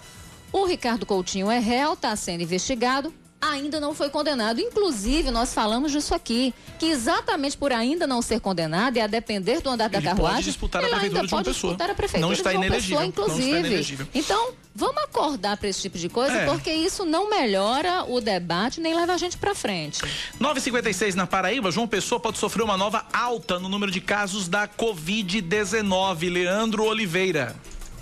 [0.52, 3.12] O Ricardo Coutinho é réu, está sendo investigado,
[3.50, 4.60] ainda não foi condenado.
[4.60, 9.60] Inclusive, nós falamos disso aqui, que exatamente por ainda não ser condenado e a depender
[9.60, 11.72] do andar da ele carruagem, pode disputar a prefeitura ainda de uma pode pessoa.
[11.72, 13.50] disputar a prefeitura não está de uma inelegível, pessoa, inclusive.
[13.50, 14.08] Não está inelegível.
[14.14, 16.44] Então, vamos acordar para esse tipo de coisa, é.
[16.46, 20.02] porque isso não melhora o debate nem leva a gente para frente.
[20.40, 24.66] 956 na Paraíba, João Pessoa pode sofrer uma nova alta no número de casos da
[24.66, 26.32] Covid-19.
[26.32, 27.54] Leandro Oliveira.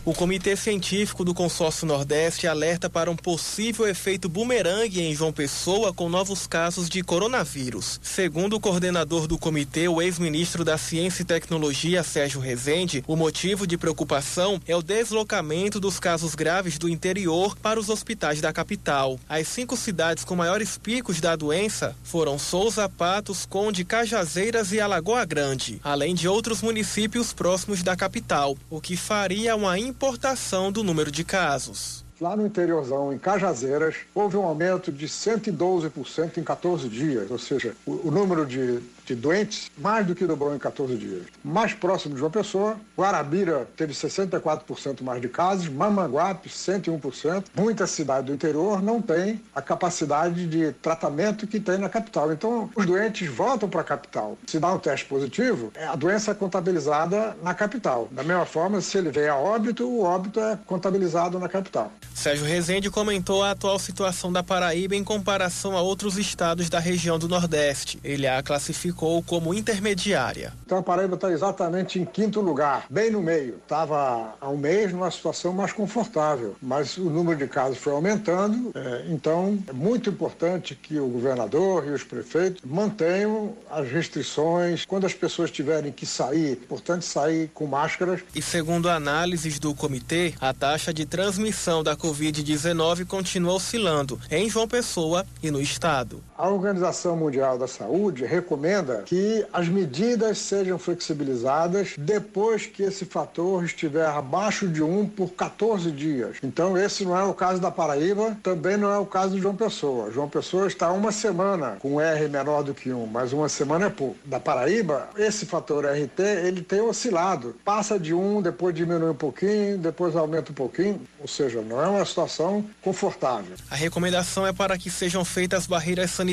[0.04, 5.92] O Comitê Científico do Consórcio Nordeste alerta para um possível efeito bumerangue em João Pessoa
[5.92, 8.00] com novos casos de coronavírus.
[8.02, 13.64] Segundo o coordenador do comitê, o ex-ministro da Ciência e Tecnologia, Sérgio Rezende, o motivo
[13.64, 19.20] de preocupação é o deslocamento dos casos graves do interior para os hospitais da capital.
[19.28, 25.24] As cinco cidades com maiores picos da doença foram Souza, Patos, Conde, Cajazeiras e Alagoa
[25.24, 31.10] Grande, além de outros municípios próximos da capital, o que faria uma importação do número
[31.10, 32.02] de casos.
[32.18, 37.74] Lá no interiorzão, em Cajazeiras, houve um aumento de 112% em 14 dias, ou seja,
[37.84, 41.22] o, o número de de doentes, mais do que dobrou em 14 dias.
[41.44, 47.44] Mais próximo de João Pessoa, Guarabira teve 64% mais de casos, Mamanguape 101%.
[47.56, 52.32] Muita cidade do interior não tem a capacidade de tratamento que tem na capital.
[52.32, 54.38] Então, os doentes voltam para a capital.
[54.46, 58.08] Se dá um teste positivo, a doença é contabilizada na capital.
[58.10, 61.92] Da mesma forma, se ele vem a óbito, o óbito é contabilizado na capital.
[62.14, 67.18] Sérgio Rezende comentou a atual situação da Paraíba em comparação a outros estados da região
[67.18, 67.98] do Nordeste.
[68.04, 70.52] Ele a classificou como intermediária.
[70.64, 73.56] Então a Paraíba está exatamente em quinto lugar, bem no meio.
[73.56, 78.70] Estava há um mês numa situação mais confortável, mas o número de casos foi aumentando.
[78.74, 84.84] É, então é muito importante que o governador e os prefeitos mantenham as restrições.
[84.84, 88.20] Quando as pessoas tiverem que sair, é importante sair com máscaras.
[88.34, 94.68] E segundo análises do comitê, a taxa de transmissão da Covid-19 continua oscilando em João
[94.68, 96.22] Pessoa e no estado.
[96.42, 103.64] A Organização Mundial da Saúde recomenda que as medidas sejam flexibilizadas depois que esse fator
[103.64, 106.38] estiver abaixo de 1 por 14 dias.
[106.42, 109.54] Então, esse não é o caso da Paraíba, também não é o caso de João
[109.54, 110.10] Pessoa.
[110.10, 113.90] João Pessoa está uma semana com R menor do que 1, mas uma semana é
[113.90, 114.16] pouco.
[114.24, 117.54] Da Paraíba, esse fator RT, ele tem oscilado.
[117.64, 121.86] Passa de 1, depois diminui um pouquinho, depois aumenta um pouquinho, ou seja, não é
[121.86, 123.54] uma situação confortável.
[123.70, 126.31] A recomendação é para que sejam feitas barreiras sanitárias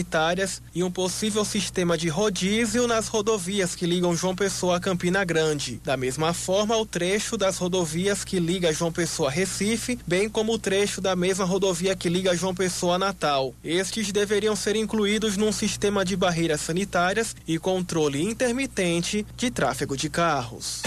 [0.73, 5.79] e um possível sistema de rodízio nas rodovias que ligam João Pessoa a Campina Grande.
[5.83, 10.53] Da mesma forma, o trecho das rodovias que liga João Pessoa a Recife, bem como
[10.53, 13.53] o trecho da mesma rodovia que liga João Pessoa a Natal.
[13.63, 20.09] Estes deveriam ser incluídos num sistema de barreiras sanitárias e controle intermitente de tráfego de
[20.09, 20.81] carros.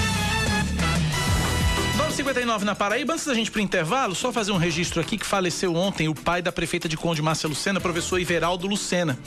[2.23, 3.15] 59 na Paraíba.
[3.15, 6.15] Antes da gente ir pro intervalo, só fazer um registro aqui que faleceu ontem o
[6.15, 9.19] pai da prefeita de Conde Márcia Lucena, professor Iveraldo Lucena.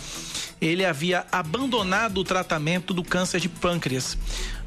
[0.61, 4.17] Ele havia abandonado o tratamento do câncer de pâncreas.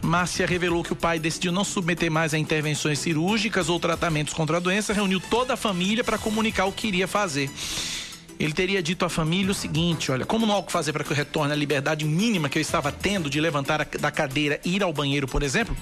[0.02, 4.58] Márcia revelou que o pai decidiu não submeter mais a intervenções cirúrgicas ou tratamentos contra
[4.58, 7.50] a doença, reuniu toda a família para comunicar o que iria fazer
[8.38, 11.02] ele teria dito à família o seguinte: olha, como não há o que fazer para
[11.02, 14.60] que eu retorne à liberdade mínima que eu estava tendo de levantar a, da cadeira
[14.64, 15.76] e ir ao banheiro, por exemplo,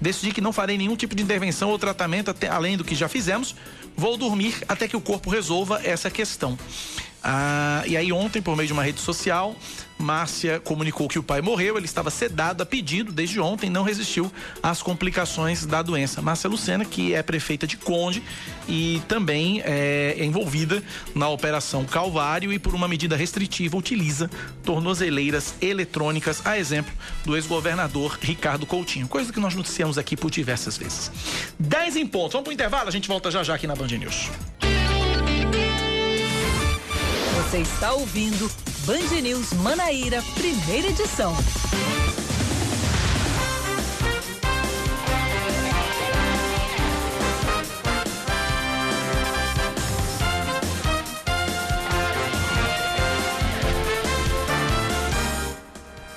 [0.00, 3.08] decidi que não farei nenhum tipo de intervenção ou tratamento até, além do que já
[3.08, 3.54] fizemos.
[3.96, 6.58] Vou dormir até que o corpo resolva essa questão.
[7.26, 9.56] Ah, e aí ontem, por meio de uma rede social,
[9.98, 14.30] Márcia comunicou que o pai morreu, ele estava sedado a pedido desde ontem, não resistiu
[14.62, 16.20] às complicações da doença.
[16.20, 18.22] Márcia Lucena, que é prefeita de Conde
[18.68, 20.82] e também é envolvida
[21.14, 24.30] na Operação Calvário e por uma medida restritiva utiliza
[24.62, 26.92] tornozeleiras eletrônicas, a exemplo
[27.24, 31.10] do ex-governador Ricardo Coutinho, coisa que nós noticiamos aqui por diversas vezes.
[31.58, 32.32] 10 em ponto.
[32.32, 34.28] Vamos para o intervalo, a gente volta já já aqui na Band News.
[37.54, 38.50] Você está ouvindo
[38.84, 41.32] Band News Manaíra, primeira edição.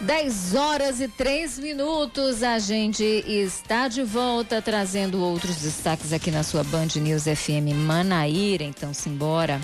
[0.01, 6.41] Dez horas e três minutos, a gente está de volta trazendo outros destaques aqui na
[6.41, 9.61] sua Band News FM Manaíra, então simbora.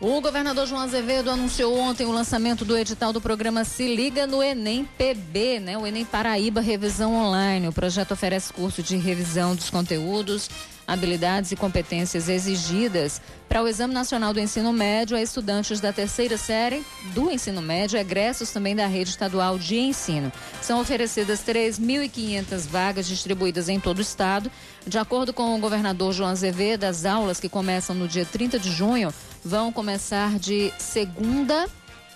[0.00, 4.42] O governador João Azevedo anunciou ontem o lançamento do edital do programa Se Liga no
[4.42, 5.78] Enem PB, né?
[5.78, 7.68] O Enem Paraíba Revisão Online.
[7.68, 10.50] O projeto oferece curso de revisão dos conteúdos,
[10.86, 16.36] habilidades e competências exigidas para o Exame Nacional do Ensino Médio a estudantes da terceira
[16.36, 20.32] série do ensino médio, egressos também da rede estadual de ensino.
[20.60, 24.50] São oferecidas 3.500 vagas distribuídas em todo o estado.
[24.86, 28.70] De acordo com o governador João Azevedo, as aulas que começam no dia 30 de
[28.70, 29.12] junho
[29.44, 31.68] vão começar de segunda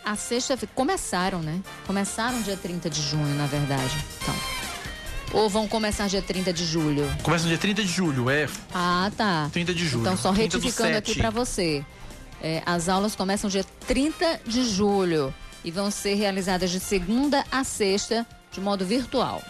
[0.04, 0.56] a sexta.
[0.74, 1.60] Começaram, né?
[1.86, 3.96] Começaram dia 30 de junho, na verdade.
[4.22, 4.75] Então.
[5.32, 7.04] Ou vão começar dia 30 de julho?
[7.22, 8.48] Começa dia 30 de julho, é.
[8.72, 9.48] Ah, tá.
[9.52, 10.02] 30 de julho.
[10.02, 11.84] Então, só retificando aqui para você.
[12.40, 17.64] É, as aulas começam dia 30 de julho e vão ser realizadas de segunda a
[17.64, 19.42] sexta, de modo virtual.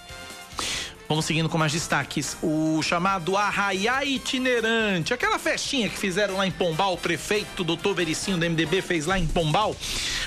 [1.08, 2.36] Vamos seguindo com mais destaques.
[2.42, 8.36] O chamado Arraiá Itinerante, aquela festinha que fizeram lá em Pombal, o prefeito doutor Vericinho
[8.36, 9.76] do MDB fez lá em Pombal,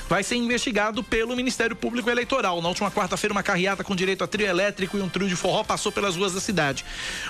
[0.08, 2.62] vai ser investigado pelo Ministério Público Eleitoral.
[2.62, 5.66] Na última quarta-feira, uma carreata com direito a trio elétrico e um trio de forró
[5.66, 6.86] passou pelas ruas da cidade.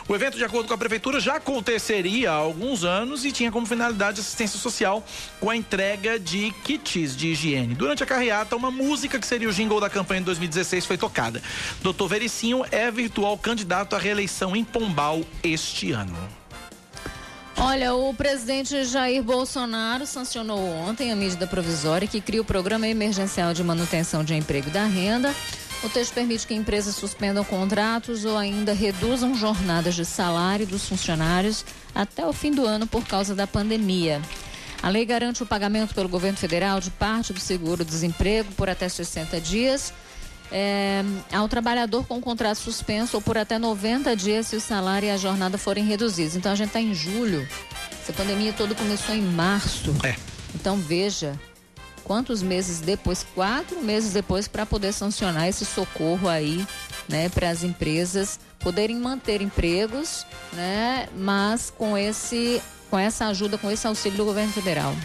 [0.08, 3.66] O evento, de acordo com a prefeitura, já aconteceria há alguns anos e tinha como
[3.66, 5.04] finalidade assistência social
[5.40, 7.74] com a entrega de kits de higiene.
[7.74, 11.42] Durante a carreata, uma música que seria o jingle da campanha de 2016 foi tocada.
[11.82, 16.18] Doutor Vericinho é virtual candidato à reeleição em Pombal este ano.
[17.62, 23.54] Olha, o presidente Jair Bolsonaro sancionou ontem a medida provisória que cria o Programa Emergencial
[23.54, 25.36] de Manutenção de Emprego da Renda.
[25.84, 31.66] O texto permite que empresas suspendam contratos ou ainda reduzam jornadas de salário dos funcionários
[31.94, 34.22] até o fim do ano por causa da pandemia.
[34.82, 39.40] A lei garante o pagamento pelo governo federal de parte do seguro-desemprego por até 60
[39.42, 39.94] dias
[40.52, 45.12] é, ao trabalhador com contrato suspenso ou por até 90 dias se o salário e
[45.12, 46.36] a jornada forem reduzidos.
[46.36, 47.48] Então a gente está em julho.
[48.02, 49.96] Essa pandemia toda começou em março.
[50.04, 50.16] É.
[50.56, 51.40] Então veja
[52.04, 56.66] quantos meses depois, quatro meses depois, para poder sancionar esse socorro aí,
[57.08, 63.70] né, para as empresas poderem manter empregos, né, mas com esse, com essa ajuda, com
[63.70, 64.96] esse auxílio do governo federal.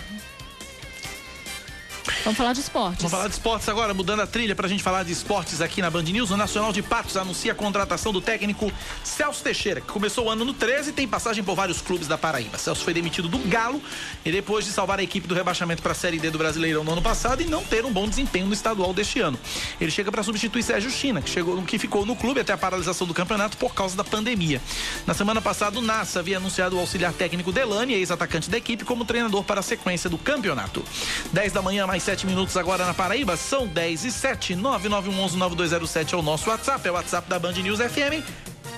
[2.24, 3.02] Vamos falar de esportes.
[3.02, 5.82] Vamos falar de esportes agora, mudando a trilha para a gente falar de esportes aqui
[5.82, 6.30] na Band News.
[6.30, 8.72] O Nacional de Patos anuncia a contratação do técnico
[9.02, 12.16] Celso Teixeira, que começou o ano no 13 e tem passagem por vários clubes da
[12.16, 12.56] Paraíba.
[12.56, 13.78] Celso foi demitido do Galo
[14.24, 16.92] e depois de salvar a equipe do rebaixamento para a Série D do Brasileirão no
[16.92, 19.38] ano passado e não ter um bom desempenho no estadual deste ano.
[19.78, 23.06] Ele chega para substituir Sérgio China, que, chegou, que ficou no clube até a paralisação
[23.06, 24.62] do campeonato por causa da pandemia.
[25.06, 29.04] Na semana passada, o Nassa havia anunciado o auxiliar técnico Delane, ex-atacante da equipe, como
[29.04, 30.82] treinador para a sequência do campeonato.
[31.30, 34.54] 10 da manhã, mais 7 minutos agora na Paraíba, são 10 e 7.
[34.54, 38.22] 9911-9207 é o nosso WhatsApp, é o WhatsApp da Band News FM.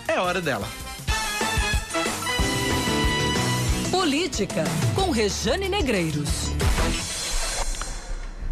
[0.09, 0.67] É hora dela.
[3.91, 4.65] Política,
[4.95, 6.51] com Rejane Negreiros.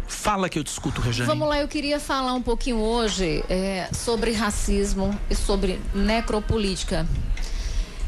[0.07, 1.27] Fala que eu discuto, Rejane.
[1.27, 7.07] Vamos lá, eu queria falar um pouquinho hoje é, sobre racismo e sobre necropolítica.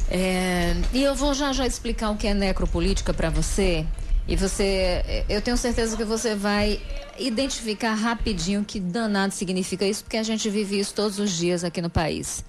[0.09, 3.85] É, e eu vou já já explicar o que é necropolítica para você.
[4.27, 6.81] E você, eu tenho certeza que você vai
[7.17, 11.81] identificar rapidinho que danado significa isso, porque a gente vive isso todos os dias aqui
[11.81, 12.43] no país.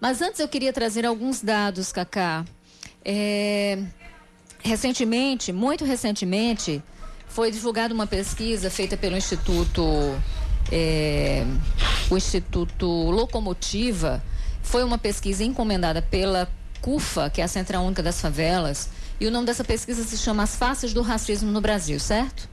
[0.00, 2.44] Mas antes eu queria trazer alguns dados, Cacá.
[3.02, 3.78] É,
[4.62, 6.82] recentemente, muito recentemente,
[7.26, 9.82] foi divulgada uma pesquisa feita pelo Instituto,
[10.70, 11.44] é,
[12.10, 14.22] o Instituto Locomotiva.
[14.62, 16.50] Foi uma pesquisa encomendada pela
[16.80, 20.42] CUFA, que é a Central Única das Favelas, e o nome dessa pesquisa se chama
[20.42, 22.48] As Faces do Racismo no Brasil, certo?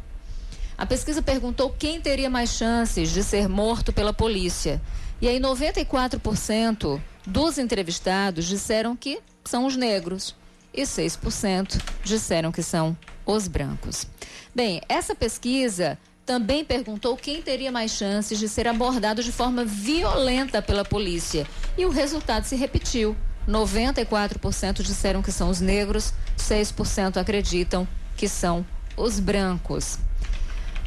[0.78, 4.82] A pesquisa perguntou quem teria mais chances de ser morto pela polícia.
[5.22, 10.36] E aí 94% dos entrevistados disseram que são os negros
[10.74, 14.08] e 6% disseram que são os brancos.
[14.56, 20.62] Bem, essa pesquisa também perguntou quem teria mais chances de ser abordado de forma violenta
[20.62, 21.46] pela polícia.
[21.78, 23.16] E o resultado se repetiu.
[23.48, 28.66] 94% disseram que são os negros, 6% acreditam que são
[28.96, 29.98] os brancos.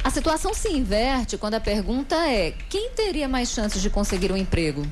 [0.03, 4.37] A situação se inverte quando a pergunta é: quem teria mais chances de conseguir um
[4.37, 4.85] emprego?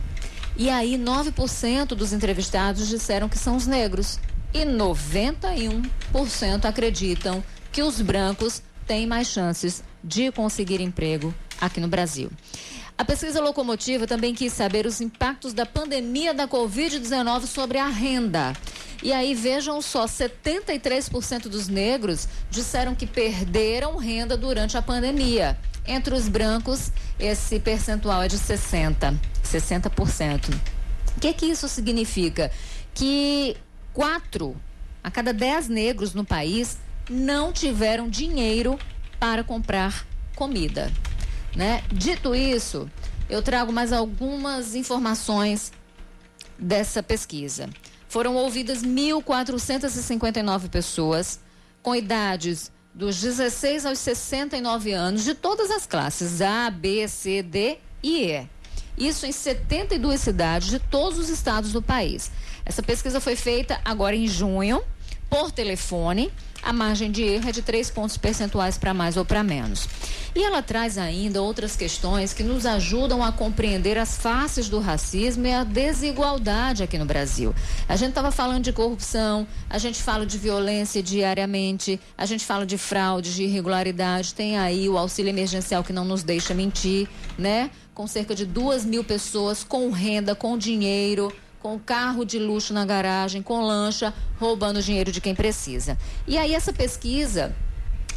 [0.58, 4.20] E aí, 9% dos entrevistados disseram que são os negros
[4.54, 12.30] e 91% acreditam que os brancos têm mais chances de conseguir emprego aqui no Brasil.
[12.96, 18.54] A pesquisa locomotiva também quis saber os impactos da pandemia da Covid-19 sobre a renda.
[19.02, 25.58] E aí vejam só, 73% dos negros disseram que perderam renda durante a pandemia.
[25.86, 30.54] Entre os brancos, esse percentual é de 60, 60%.
[31.18, 32.52] O que que isso significa?
[32.94, 33.58] Que
[33.92, 34.56] quatro
[35.04, 36.78] a cada dez negros no país
[37.10, 38.80] não tiveram dinheiro
[39.20, 40.92] para comprar comida.
[41.56, 41.84] Né?
[41.92, 42.90] Dito isso,
[43.30, 45.72] eu trago mais algumas informações
[46.58, 47.70] dessa pesquisa.
[48.08, 51.40] Foram ouvidas 1.459 pessoas
[51.82, 57.78] com idades dos 16 aos 69 anos, de todas as classes A, B, C, D
[58.02, 58.48] e E.
[58.96, 62.32] Isso em 72 cidades de todos os estados do país.
[62.64, 64.84] Essa pesquisa foi feita agora em junho,
[65.30, 66.32] por telefone
[66.64, 69.88] a margem de erro é de três pontos percentuais para mais ou para menos.
[70.36, 75.46] E ela traz ainda outras questões que nos ajudam a compreender as faces do racismo
[75.46, 77.54] e a desigualdade aqui no Brasil.
[77.88, 82.66] A gente estava falando de corrupção, a gente fala de violência diariamente, a gente fala
[82.66, 87.08] de fraude, de irregularidade, tem aí o auxílio emergencial que não nos deixa mentir,
[87.38, 87.70] né?
[87.94, 91.32] Com cerca de duas mil pessoas com renda, com dinheiro
[91.64, 95.98] com carro de luxo na garagem, com lancha, roubando dinheiro de quem precisa.
[96.28, 97.56] E aí essa pesquisa,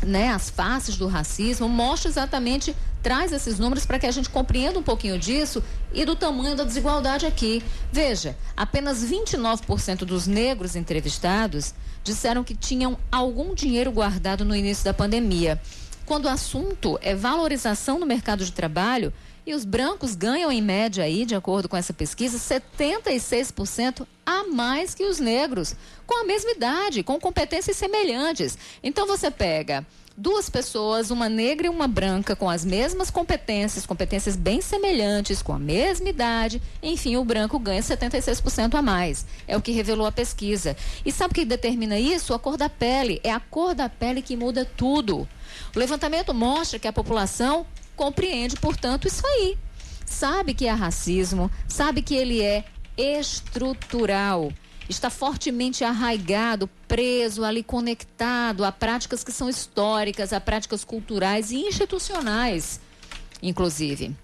[0.03, 4.81] né, as faces do racismo, mostra exatamente, traz esses números para que a gente compreenda
[4.81, 5.63] um pouquinho disso
[5.95, 7.63] e do tamanho da desigualdade aqui.
[7.93, 11.73] Veja, apenas 29% dos negros entrevistados
[12.03, 15.63] disseram que tinham algum dinheiro guardado no início da pandemia.
[16.05, 19.13] Quando o assunto é valorização no mercado de trabalho,
[19.47, 24.93] e os brancos ganham, em média, aí, de acordo com essa pesquisa, 76% a mais
[24.93, 28.59] que os negros, com a mesma idade, com competências semelhantes.
[28.83, 29.87] Então você pega
[30.17, 35.53] duas pessoas, uma negra e uma branca, com as mesmas competências, competências bem semelhantes, com
[35.53, 39.27] a mesma idade, enfim, o branco ganha 76% a mais.
[39.47, 40.77] É o que revelou a pesquisa.
[41.05, 42.35] E sabe o que determina isso?
[42.35, 43.21] A cor da pele.
[43.23, 45.29] É a cor da pele que muda tudo.
[45.75, 47.67] O levantamento mostra que a população
[47.97, 49.59] compreende, portanto, isso aí.
[50.05, 52.65] Sabe que é racismo, sabe que ele é
[52.97, 54.53] estrutural,
[54.89, 61.57] está fortemente arraigado, preso, ali conectado a práticas que são históricas, a práticas culturais e
[61.57, 62.81] institucionais,
[63.43, 64.17] inclusive.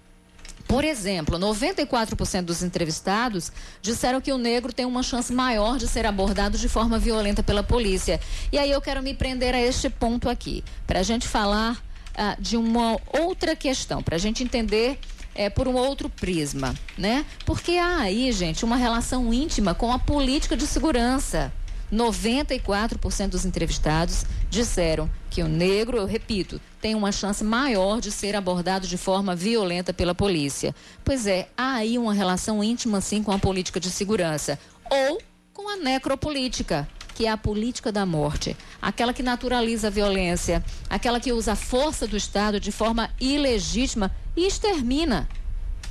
[0.67, 3.51] Por exemplo, 94% dos entrevistados
[3.81, 7.61] disseram que o negro tem uma chance maior de ser abordado de forma violenta pela
[7.61, 8.19] polícia.
[8.51, 11.83] E aí eu quero me prender a este ponto aqui, para a gente falar
[12.15, 14.99] ah, de uma outra questão, para a gente entender
[15.35, 17.25] é, por um outro prisma, né?
[17.45, 21.51] Porque há aí, gente, uma relação íntima com a política de segurança.
[21.91, 28.35] 94% dos entrevistados disseram que o negro, eu repito, tem uma chance maior de ser
[28.35, 30.73] abordado de forma violenta pela polícia.
[31.03, 34.59] Pois é, há aí uma relação íntima, sim, com a política de segurança.
[34.89, 35.21] Ou
[35.53, 41.19] com a necropolítica que é a política da morte, aquela que naturaliza a violência, aquela
[41.19, 45.27] que usa a força do Estado de forma ilegítima e extermina.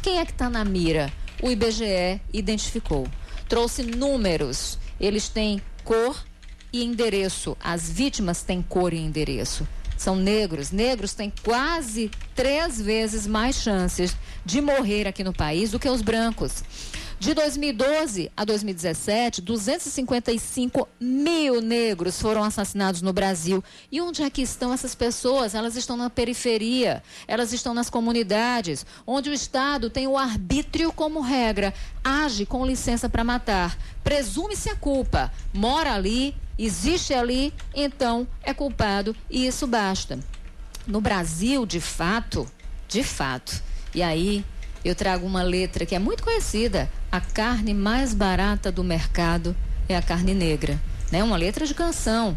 [0.03, 1.13] Quem é que está na mira?
[1.43, 3.07] O IBGE identificou.
[3.49, 4.79] Trouxe números.
[5.01, 6.17] Eles têm cor
[6.73, 7.57] e endereço.
[7.63, 9.67] As vítimas têm cor e endereço.
[9.97, 10.71] São negros.
[10.71, 16.03] Negros têm quase três vezes mais chances de morrer aqui no país do que os
[16.03, 16.65] brancos.
[17.23, 23.63] De 2012 a 2017, 255 mil negros foram assassinados no Brasil.
[23.93, 25.55] E onde é que estão essas pessoas?
[25.55, 31.21] Elas estão na periferia, elas estão nas comunidades, onde o Estado tem o arbítrio como
[31.21, 33.79] regra, age com licença para matar.
[34.03, 40.19] Presume-se a culpa, mora ali, existe ali, então é culpado e isso basta.
[40.89, 42.51] No Brasil, de fato,
[42.89, 43.63] de fato,
[43.95, 44.45] e aí
[44.85, 46.91] eu trago uma letra que é muito conhecida.
[47.11, 49.55] A carne mais barata do mercado
[49.89, 50.81] é a carne negra.
[51.11, 51.23] Né?
[51.23, 52.37] Uma letra de canção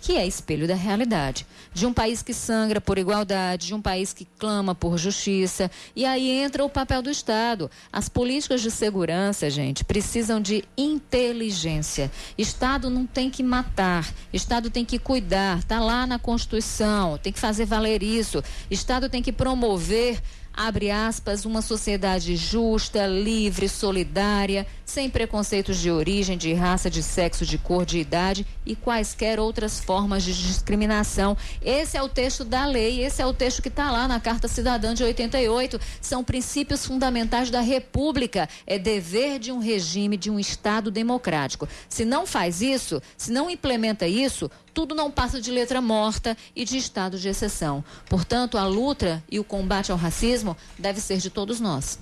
[0.00, 1.46] que é espelho da realidade.
[1.72, 5.70] De um país que sangra por igualdade, de um país que clama por justiça.
[5.94, 7.70] E aí entra o papel do Estado.
[7.92, 12.10] As políticas de segurança, gente, precisam de inteligência.
[12.36, 17.38] Estado não tem que matar, Estado tem que cuidar, está lá na Constituição, tem que
[17.38, 18.42] fazer valer isso.
[18.70, 20.20] Estado tem que promover
[20.58, 27.46] abre aspas, uma sociedade justa, livre, solidária, sem preconceitos de origem, de raça, de sexo,
[27.46, 31.36] de cor, de idade e quaisquer outras formas de discriminação.
[31.62, 34.48] Esse é o texto da lei, esse é o texto que está lá na Carta
[34.48, 35.80] Cidadã de 88.
[36.00, 38.48] São princípios fundamentais da República.
[38.66, 41.68] É dever de um regime, de um Estado democrático.
[41.88, 46.64] Se não faz isso, se não implementa isso, tudo não passa de letra morta e
[46.64, 47.82] de estado de exceção.
[48.08, 51.98] Portanto, a luta e o combate ao racismo deve ser de todos nós.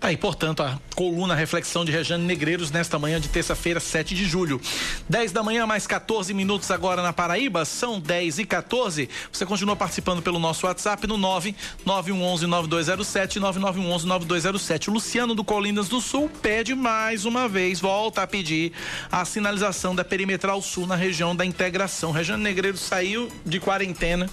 [0.00, 4.24] Tá aí, portanto, a coluna Reflexão de Rejane Negreiros nesta manhã de terça-feira, 7 de
[4.24, 4.60] julho.
[5.08, 9.08] 10 da manhã, mais 14 minutos agora na Paraíba, são 10 e 14.
[9.32, 14.88] Você continua participando pelo nosso WhatsApp no 99111-9207, 9911-9207.
[14.88, 18.72] O Luciano do Colinas do Sul pede mais uma vez, volta a pedir
[19.10, 22.12] a sinalização da Perimetral Sul na região da integração.
[22.12, 24.30] Rejane Negreiros saiu de quarentena,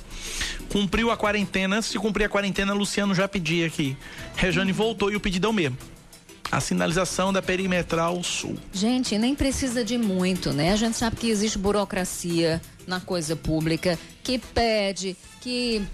[0.69, 1.82] cumpriu a quarentena.
[1.82, 3.97] Se cumprir a quarentena, Luciano já pedia aqui.
[4.36, 5.78] Rejane voltou e o pedido é o mesmo
[6.51, 8.55] a sinalização da perimetral sul.
[8.72, 10.74] Gente, nem precisa de muito, né?
[10.74, 15.86] A gente sabe que existe burocracia na coisa pública que pede que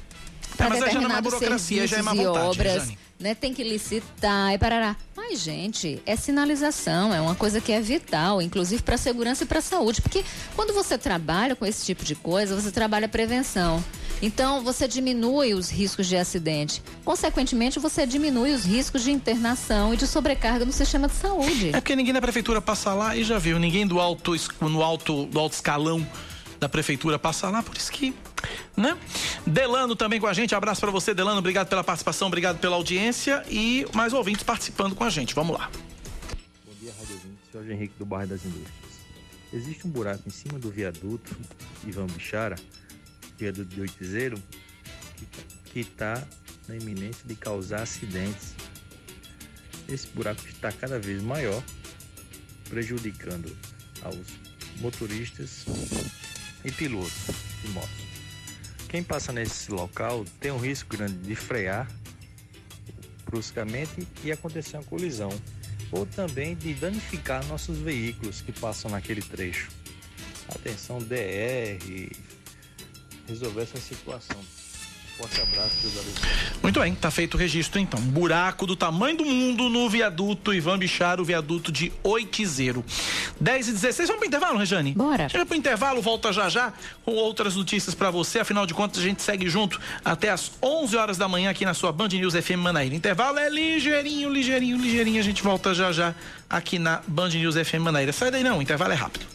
[0.57, 4.95] para é, determinados é serviços é vontade, e obras, né, tem que licitar e parará.
[5.15, 9.47] Mas gente, é sinalização, é uma coisa que é vital, inclusive para a segurança e
[9.47, 10.23] para a saúde, porque
[10.55, 13.83] quando você trabalha com esse tipo de coisa, você trabalha prevenção.
[14.21, 16.83] Então, você diminui os riscos de acidente.
[17.03, 21.69] Consequentemente, você diminui os riscos de internação e de sobrecarga no sistema de saúde.
[21.69, 25.25] É porque ninguém da prefeitura passa lá e já viu, ninguém do alto, no alto,
[25.25, 26.05] do alto escalão
[26.59, 28.13] da prefeitura passa lá, por isso que,
[28.77, 28.95] né?
[29.47, 33.43] Delano também com a gente, abraço para você, Delano, obrigado pela participação, obrigado pela audiência
[33.49, 35.71] e mais ouvintes participando com a gente, vamos lá.
[36.63, 38.91] Bom dia, Rádio Ouvinte, Jorge Henrique do Bairro das Indústrias.
[39.51, 41.35] Existe um buraco em cima do viaduto
[41.83, 42.55] Ivan Bichara,
[43.41, 44.41] viaduto de Oitizeiro,
[45.65, 46.23] que está
[46.67, 48.53] na iminência de causar acidentes.
[49.89, 51.63] Esse buraco está cada vez maior,
[52.69, 53.55] prejudicando
[54.03, 54.27] aos
[54.79, 55.65] motoristas
[56.63, 57.11] e pilotos
[57.63, 58.11] de motos.
[58.87, 61.89] Quem passa nesse local tem um risco grande de frear
[63.25, 65.31] bruscamente e acontecer uma colisão,
[65.91, 69.71] ou também de danificar nossos veículos que passam naquele trecho.
[70.49, 72.11] Atenção DR,
[73.31, 74.37] resolver essa situação.
[75.17, 75.75] Forte abraço,
[76.63, 77.99] Muito bem, tá feito o registro então.
[77.99, 82.83] Buraco do tamanho do mundo no viaduto Ivan Bichar, o viaduto de Oitizeiro.
[83.39, 84.93] 10 e 16, vamos pro intervalo, Rejane?
[84.93, 85.29] Bora.
[85.29, 86.73] Chega pro intervalo, volta já já
[87.05, 88.39] com outras notícias para você.
[88.39, 91.75] Afinal de contas, a gente segue junto até as 11 horas da manhã aqui na
[91.75, 92.95] sua Band News FM Manaíra.
[92.95, 95.19] Intervalo é ligeirinho, ligeirinho, ligeirinho.
[95.19, 96.15] A gente volta já já
[96.49, 98.11] aqui na Band News FM Manaíra.
[98.11, 99.25] Sai daí não, o intervalo é rápido.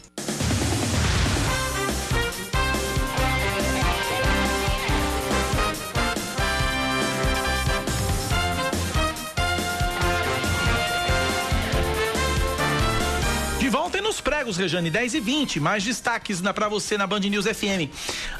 [14.47, 15.59] Pregos, Rejane, 10 e 20.
[15.59, 17.91] Mais destaques para você na Band News FM.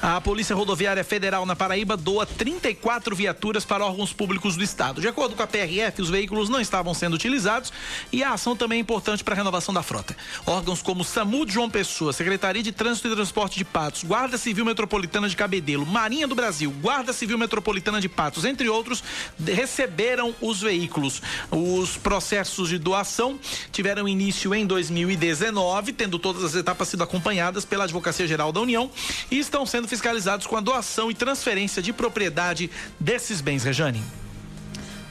[0.02, 5.02] A Polícia Rodoviária Federal na Paraíba doa 34 viaturas para órgãos públicos do Estado.
[5.02, 7.74] De acordo com a PRF, os veículos não estavam sendo utilizados
[8.12, 10.16] e a ação também é importante para a renovação da frota.
[10.46, 14.66] Órgãos como SAMU de João Pessoa, Secretaria de Trânsito e Transporte de Patos, Guarda Civil
[14.66, 19.04] Metropolitana de Cabedelo, Marinha do Brasil, Guarda Civil Metropolitana de Patos, entre outros,
[19.46, 21.22] receberam os veículos.
[21.52, 23.40] Os processos de doação
[23.72, 28.90] tiveram início em 2019 tendo todas as etapas sido acompanhadas pela Advocacia Geral da União
[29.32, 32.70] e estão sendo fiscalizados com a doação e transferência de propriedade
[33.00, 34.02] desses bens, Rejane.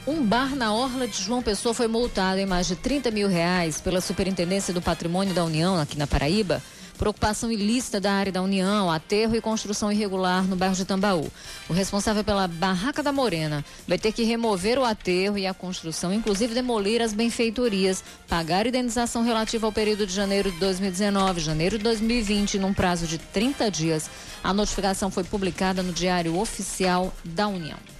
[0.07, 3.81] Um bar na Orla de João Pessoa foi multado em mais de 30 mil reais
[3.81, 6.63] pela Superintendência do Patrimônio da União, aqui na Paraíba,
[6.97, 11.31] por ocupação ilícita da área da União, aterro e construção irregular no bairro de Tambaú.
[11.69, 16.11] O responsável pela Barraca da Morena vai ter que remover o aterro e a construção,
[16.11, 21.83] inclusive demolir as benfeitorias, pagar indenização relativa ao período de janeiro de 2019, janeiro de
[21.83, 24.09] 2020, num prazo de 30 dias.
[24.43, 27.96] A notificação foi publicada no Diário Oficial da União.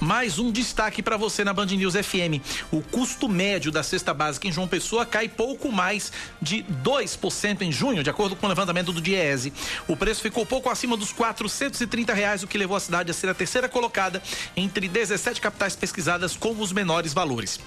[0.00, 2.42] Mais um destaque para você na Band News FM.
[2.70, 7.72] O custo médio da cesta básica em João Pessoa cai pouco mais de 2% em
[7.72, 9.52] junho, de acordo com o levantamento do Diese.
[9.86, 13.28] O preço ficou pouco acima dos 430 reais, o que levou a cidade a ser
[13.28, 14.22] a terceira colocada
[14.56, 17.60] entre 17 capitais pesquisadas com os menores valores.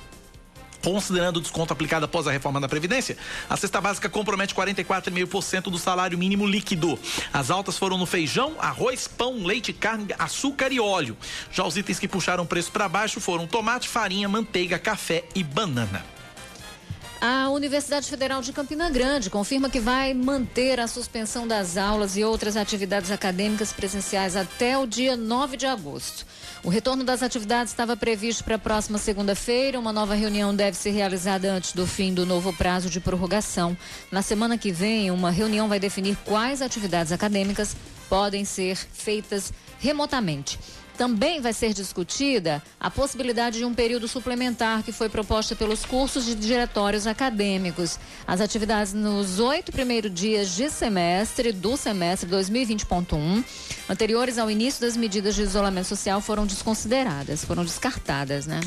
[0.84, 3.18] Considerando o desconto aplicado após a reforma da Previdência,
[3.50, 6.98] a cesta básica compromete 44,5% do salário mínimo líquido.
[7.32, 11.16] As altas foram no feijão, arroz, pão, leite, carne, açúcar e óleo.
[11.52, 15.44] Já os itens que puxaram o preço para baixo foram tomate, farinha, manteiga, café e
[15.44, 16.04] banana.
[17.22, 22.24] A Universidade Federal de Campina Grande confirma que vai manter a suspensão das aulas e
[22.24, 26.26] outras atividades acadêmicas presenciais até o dia 9 de agosto.
[26.64, 29.80] O retorno das atividades estava previsto para a próxima segunda-feira.
[29.80, 33.76] Uma nova reunião deve ser realizada antes do fim do novo prazo de prorrogação.
[34.12, 37.76] Na semana que vem, uma reunião vai definir quais atividades acadêmicas
[38.08, 40.60] podem ser feitas remotamente.
[40.98, 46.26] Também vai ser discutida a possibilidade de um período suplementar que foi proposta pelos cursos
[46.26, 47.98] de diretórios acadêmicos.
[48.28, 53.44] As atividades nos oito primeiros dias de semestre do semestre 2020.1,
[53.90, 58.62] anteriores ao início das medidas de isolamento social, foram desconsideradas, foram descartadas, né?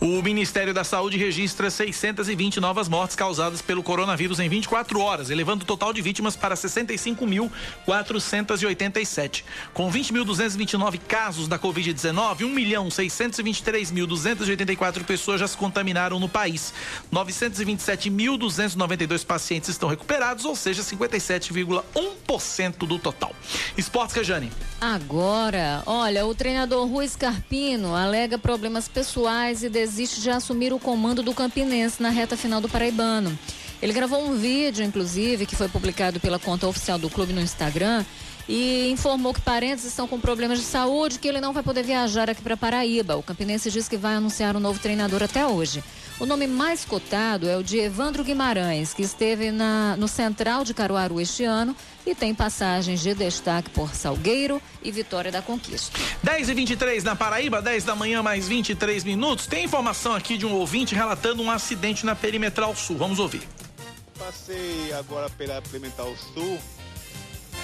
[0.00, 5.64] O Ministério da Saúde registra 620 novas mortes causadas pelo coronavírus em 24 horas, elevando
[5.64, 9.42] o total de vítimas para 65.487.
[9.72, 16.74] Com 20.229 casos da Covid-19, 1 milhão 623.284 pessoas já se contaminaram no país.
[17.12, 23.32] 927.292 pacientes estão recuperados, ou seja, 57,1% do total.
[23.76, 24.50] Esportes, Cajane.
[24.80, 31.22] Agora, olha, o treinador Rui Scarpino alega problemas pessoais e desiste de assumir o comando
[31.22, 33.38] do Campinense na reta final do Paraibano.
[33.80, 38.04] Ele gravou um vídeo, inclusive, que foi publicado pela conta oficial do clube no Instagram
[38.48, 42.28] e informou que parentes estão com problemas de saúde que ele não vai poder viajar
[42.28, 43.16] aqui para Paraíba.
[43.16, 45.82] O Campinense diz que vai anunciar um novo treinador até hoje.
[46.20, 50.72] O nome mais cotado é o de Evandro Guimarães, que esteve na, no Central de
[50.72, 51.74] Caruaru este ano
[52.06, 55.98] e tem passagens de destaque por Salgueiro e Vitória da Conquista.
[56.22, 59.46] 10 e 23 na Paraíba, 10 da manhã, mais 23 minutos.
[59.46, 62.96] Tem informação aqui de um ouvinte relatando um acidente na Perimetral Sul.
[62.96, 63.42] Vamos ouvir.
[64.16, 66.58] Passei agora pela Perimetral Sul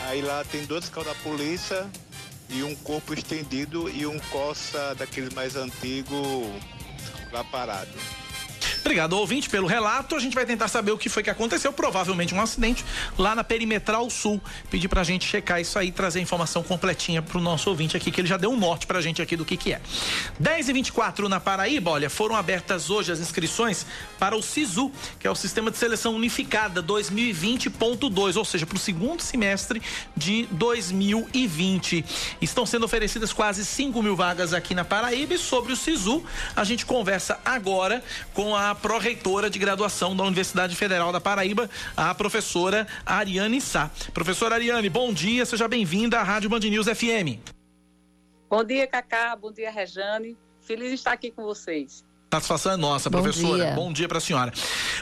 [0.08, 1.86] Aí lá tem dois carros da polícia
[2.48, 6.48] e um corpo estendido e um coça daqueles mais antigos
[7.30, 7.92] lá parado.
[8.88, 10.16] Obrigado, ouvinte, pelo relato.
[10.16, 11.70] A gente vai tentar saber o que foi que aconteceu.
[11.70, 12.82] Provavelmente um acidente
[13.18, 14.40] lá na Perimetral Sul.
[14.70, 18.18] Pedir pra gente checar isso aí, trazer a informação completinha pro nosso ouvinte aqui, que
[18.18, 19.82] ele já deu um norte pra gente aqui do que que é.
[20.40, 23.84] 10 e 24 na Paraíba, olha, foram abertas hoje as inscrições
[24.18, 28.80] para o SISU, que é o Sistema de Seleção Unificada 2020.2, ou seja, para o
[28.80, 29.82] segundo semestre
[30.16, 32.06] de 2020.
[32.40, 36.24] Estão sendo oferecidas quase 5 mil vagas aqui na Paraíba e sobre o SISU
[36.56, 42.14] a gente conversa agora com a pró-reitora de graduação da Universidade Federal da Paraíba, a
[42.14, 43.90] professora Ariane Sá.
[44.14, 47.38] Professora Ariane, bom dia, seja bem-vinda à Rádio Band News FM.
[48.48, 50.36] Bom dia, Cacá, bom dia, Rejane.
[50.60, 52.04] Feliz de estar aqui com vocês.
[52.32, 53.64] Satisfação é nossa, Bom professora.
[53.64, 53.74] Dia.
[53.74, 54.52] Bom dia para a senhora.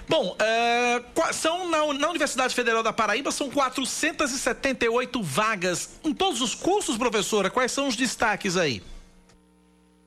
[0.09, 1.03] Bom, é,
[1.33, 7.51] são na, na, Universidade Federal da Paraíba são 478 vagas em todos os cursos, professora.
[7.51, 8.81] Quais são os destaques aí?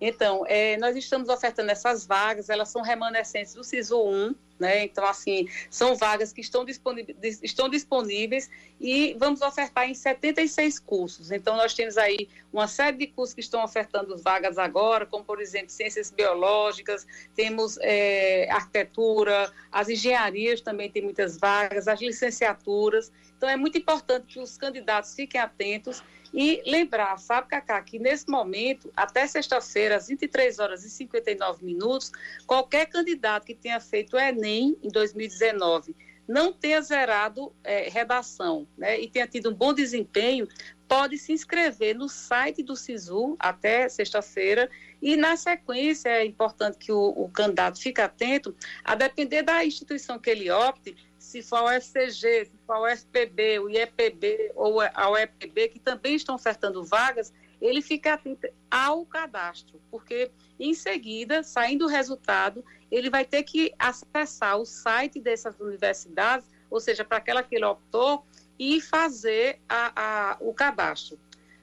[0.01, 4.83] Então, é, nós estamos ofertando essas vagas, elas são remanescentes do SISU 1, né?
[4.83, 11.31] Então, assim, são vagas que estão disponíveis, estão disponíveis e vamos ofertar em 76 cursos.
[11.31, 15.41] Então, nós temos aí uma série de cursos que estão ofertando vagas agora, como, por
[15.41, 23.11] exemplo, ciências biológicas, temos é, arquitetura, as engenharias também têm muitas vagas, as licenciaturas.
[23.37, 26.03] Então, é muito importante que os candidatos fiquem atentos
[26.34, 32.11] e lembrar, sabe, Cacá, que nesse momento, até sexta-feira, às 23 horas e 59 minutos,
[32.45, 35.95] qualquer candidato que tenha feito o Enem em 2019
[36.30, 40.47] não tenha zerado é, redação né, e tenha tido um bom desempenho,
[40.88, 44.69] pode se inscrever no site do SISU até sexta-feira.
[45.01, 50.19] E, na sequência, é importante que o, o candidato fique atento, a depender da instituição
[50.19, 50.95] que ele opte,
[51.30, 56.15] se for o FCG, se for o FPB, o IEPB ou a UEPB, que também
[56.15, 63.11] estão ofertando vagas, ele fica atento ao cadastro, porque em seguida, saindo o resultado, ele
[63.11, 68.25] vai ter que acessar o site dessas universidades, ou seja, para aquela que ele optou,
[68.57, 71.19] e fazer a, a, o cadastro.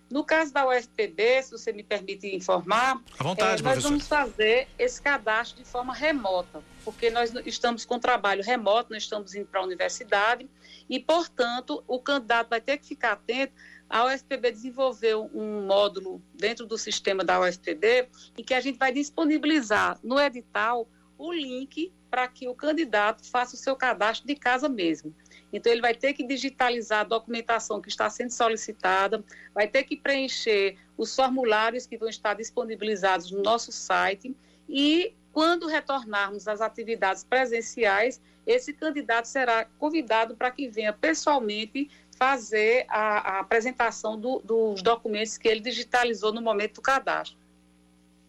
[0.08, 5.02] No caso da UFPB, se você me permite informar, vontade, é, nós vamos fazer esse
[5.02, 9.64] cadastro de forma remota, porque nós estamos com trabalho remoto, nós estamos indo para a
[9.64, 10.48] universidade
[10.88, 13.52] e, portanto, o candidato vai ter que ficar atento.
[13.90, 18.92] A UFPB desenvolveu um módulo dentro do sistema da UFPB em que a gente vai
[18.92, 20.88] disponibilizar no edital
[21.18, 25.14] o link para que o candidato faça o seu cadastro de casa mesmo.
[25.52, 29.24] Então, ele vai ter que digitalizar a documentação que está sendo solicitada,
[29.54, 34.34] vai ter que preencher os formulários que vão estar disponibilizados no nosso site
[34.68, 42.86] e, quando retornarmos às atividades presenciais, esse candidato será convidado para que venha pessoalmente fazer
[42.88, 47.36] a, a apresentação do, dos documentos que ele digitalizou no momento do cadastro.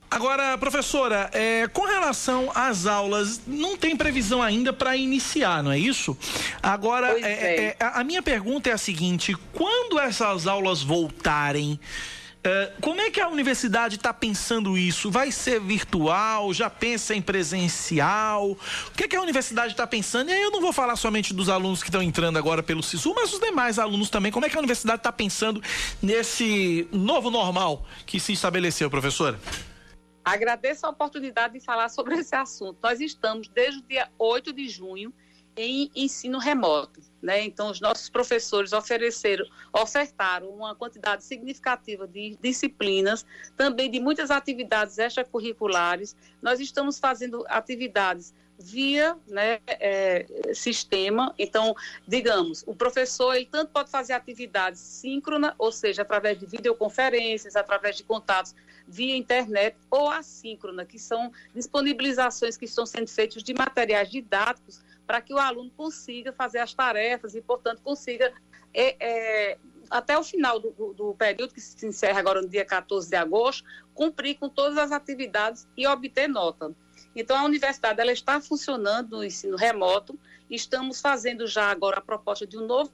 [0.10, 5.78] Agora, professora, é, com relação às aulas, não tem previsão ainda para iniciar, não é
[5.78, 6.18] isso?
[6.64, 7.78] Agora, é, é.
[7.78, 11.78] é a minha pergunta é a seguinte: quando essas aulas voltarem,
[12.48, 15.12] é, como é que a universidade está pensando isso?
[15.12, 16.54] Vai ser virtual?
[16.54, 18.52] Já pensa em presencial?
[18.52, 20.30] O que, é que a universidade está pensando?
[20.30, 23.14] E aí eu não vou falar somente dos alunos que estão entrando agora pelo SISU,
[23.14, 24.32] mas os demais alunos também.
[24.32, 25.62] Como é que a universidade está pensando
[26.02, 29.38] nesse novo normal que se estabeleceu, professora?
[30.28, 32.78] Agradeço a oportunidade de falar sobre esse assunto.
[32.84, 35.14] Nós estamos desde o dia 8 de junho
[35.56, 37.00] em ensino remoto.
[37.22, 37.46] Né?
[37.46, 43.26] Então, os nossos professores ofereceram, ofertaram uma quantidade significativa de disciplinas,
[43.56, 46.14] também de muitas atividades extracurriculares.
[46.42, 51.34] Nós estamos fazendo atividades via né, é, sistema.
[51.38, 51.76] Então,
[52.08, 57.98] digamos, o professor ele tanto pode fazer atividades síncrona, ou seja, através de videoconferências, através
[57.98, 58.56] de contatos
[58.88, 65.22] via internet, ou assíncrona, que são disponibilizações que estão sendo feitas de materiais didáticos para
[65.22, 68.34] que o aluno consiga fazer as tarefas e, portanto, consiga
[68.74, 69.58] é, é,
[69.90, 73.16] até o final do, do, do, período, que se encerra agora no dia 14 de
[73.16, 76.74] agosto, cumprir com todas as atividades e obter nota.
[77.18, 80.18] Então, a universidade ela está funcionando no ensino remoto.
[80.52, 82.92] Estamos fazendo já agora a proposta de um novo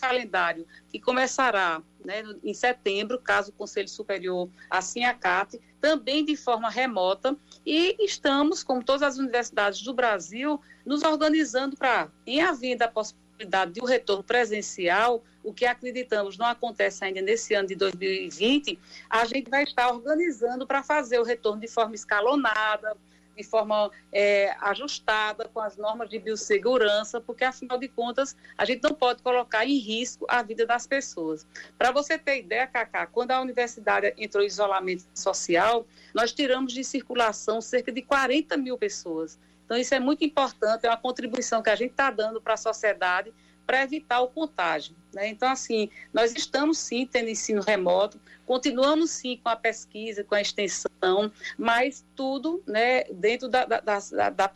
[0.00, 6.70] calendário que começará né, em setembro, caso o Conselho Superior assim acate, também de forma
[6.70, 7.36] remota.
[7.66, 13.72] E estamos, como todas as universidades do Brasil, nos organizando para, em havendo a possibilidade
[13.72, 18.78] de um retorno presencial, o que acreditamos não acontece ainda nesse ano de 2020,
[19.10, 22.96] a gente vai estar organizando para fazer o retorno de forma escalonada,
[23.36, 28.82] de forma é, ajustada com as normas de biossegurança, porque afinal de contas a gente
[28.82, 31.46] não pode colocar em risco a vida das pessoas.
[31.76, 36.84] Para você ter ideia, Cacá, quando a universidade entrou em isolamento social, nós tiramos de
[36.84, 39.38] circulação cerca de 40 mil pessoas.
[39.64, 42.58] Então isso é muito importante, é uma contribuição que a gente está dando para a
[42.58, 43.32] sociedade
[43.66, 44.94] para evitar o contágio.
[45.12, 45.28] Né?
[45.28, 50.40] Então, assim, nós estamos sim tendo ensino remoto, continuamos sim com a pesquisa, com a
[50.40, 53.98] extensão, mas tudo né, dentro da, da, da,
[54.30, 54.50] da,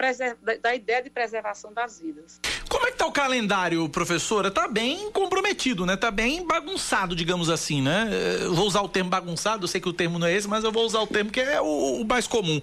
[0.62, 2.40] da ideia de preservação das vidas.
[2.68, 4.48] Como é que está o calendário, professora?
[4.48, 5.94] Está bem comprometido, né?
[5.94, 8.10] Está bem bagunçado, digamos assim, né?
[8.42, 10.64] Eu vou usar o termo bagunçado, eu sei que o termo não é esse, mas
[10.64, 12.60] eu vou usar o termo que é o, o mais comum,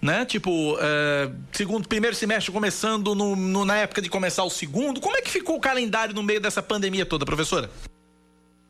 [0.00, 0.24] né?
[0.24, 5.00] Tipo, é, segundo, primeiro semestre começando no, no, na época de começar o segundo.
[5.00, 7.68] Como é que ficou o calendário no meio dessa pandemia toda, professora?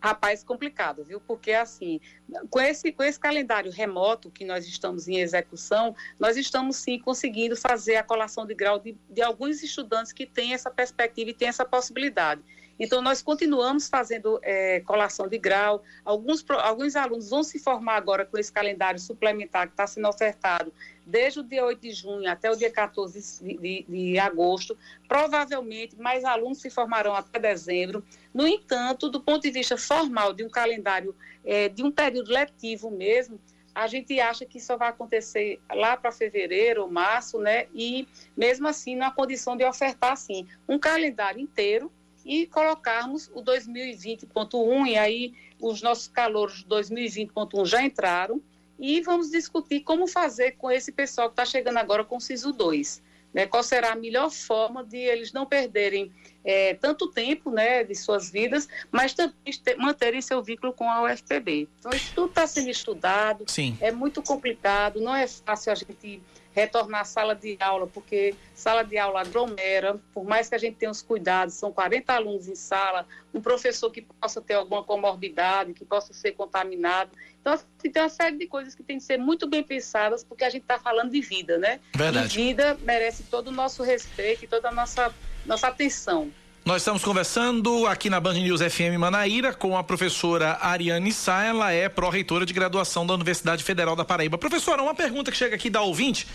[0.00, 1.20] Rapaz, complicado, viu?
[1.20, 2.00] Porque assim,
[2.48, 7.56] com esse, com esse calendário remoto que nós estamos em execução, nós estamos sim conseguindo
[7.56, 11.48] fazer a colação de grau de, de alguns estudantes que têm essa perspectiva e têm
[11.48, 12.40] essa possibilidade.
[12.78, 15.82] Então, nós continuamos fazendo é, colação de grau.
[16.04, 20.72] Alguns, alguns alunos vão se formar agora com esse calendário suplementar que está sendo ofertado
[21.08, 24.76] desde o dia 8 de junho até o dia 14 de, de, agosto.
[25.08, 28.04] Provavelmente, mais alunos se formarão até dezembro.
[28.32, 32.90] No entanto, do ponto de vista formal de um calendário, é, de um período letivo
[32.90, 33.40] mesmo,
[33.74, 37.66] a gente acha que isso vai acontecer lá para fevereiro ou março, né?
[37.72, 38.06] E
[38.36, 41.90] mesmo assim, na condição de ofertar, sim, um calendário inteiro
[42.24, 48.42] e colocarmos o 2020.1, e aí os nossos calouros 2020.1 já entraram,
[48.78, 52.52] e vamos discutir como fazer com esse pessoal que está chegando agora com o SISU
[52.52, 53.02] 2.
[53.34, 53.46] Né?
[53.46, 56.12] Qual será a melhor forma de eles não perderem
[56.44, 59.34] é, tanto tempo né, de suas vidas, mas também
[59.76, 61.68] manterem seu vínculo com a UFPB.
[61.78, 63.76] Então, isso tudo está sendo estudado, Sim.
[63.80, 66.22] é muito complicado, não é fácil a gente
[66.58, 70.76] retornar à sala de aula, porque sala de aula aglomera, por mais que a gente
[70.76, 75.72] tenha os cuidados, são 40 alunos em sala, um professor que possa ter alguma comorbidade,
[75.72, 77.10] que possa ser contaminado.
[77.40, 80.44] Então, assim, tem uma série de coisas que tem que ser muito bem pensadas, porque
[80.44, 81.80] a gente está falando de vida, né?
[81.94, 82.38] Verdade.
[82.38, 85.14] E vida merece todo o nosso respeito e toda a nossa,
[85.46, 86.30] nossa atenção.
[86.68, 91.72] Nós estamos conversando aqui na Band News FM Manaíra com a professora Ariane Sá, ela
[91.72, 94.36] é pró-reitora de graduação da Universidade Federal da Paraíba.
[94.36, 96.26] Professora, uma pergunta que chega aqui da ouvinte,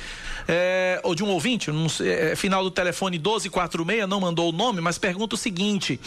[0.48, 4.82] é, ou de um ouvinte, sei, é, final do telefone 1246, não mandou o nome,
[4.82, 6.00] mas pergunta o seguinte: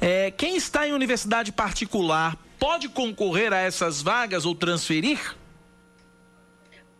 [0.00, 5.36] é, quem está em universidade particular pode concorrer a essas vagas ou transferir?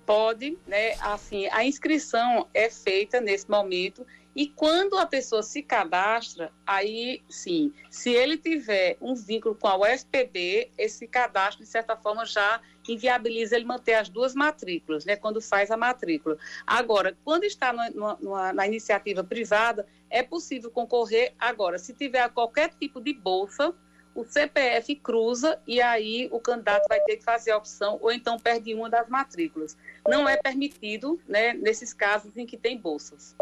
[0.04, 0.96] Pode, né?
[1.00, 7.72] Assim, a inscrição é feita nesse momento e quando a pessoa se cadastra, aí sim,
[7.88, 13.54] se ele tiver um vínculo com a UFPB, esse cadastro, de certa forma, já inviabiliza
[13.54, 16.36] ele manter as duas matrículas, né, quando faz a matrícula.
[16.66, 21.78] Agora, quando está na iniciativa privada, é possível concorrer agora.
[21.78, 23.72] Se tiver qualquer tipo de bolsa,
[24.14, 28.38] o CPF cruza e aí o candidato vai ter que fazer a opção ou então
[28.38, 29.76] perde uma das matrículas.
[30.06, 33.34] Não é permitido, né, nesses casos em que tem bolsas.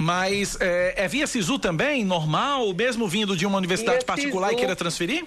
[0.00, 4.56] Mas é, é via SISU também, normal, mesmo vindo de uma universidade via particular SISU,
[4.56, 5.26] e queira transferir?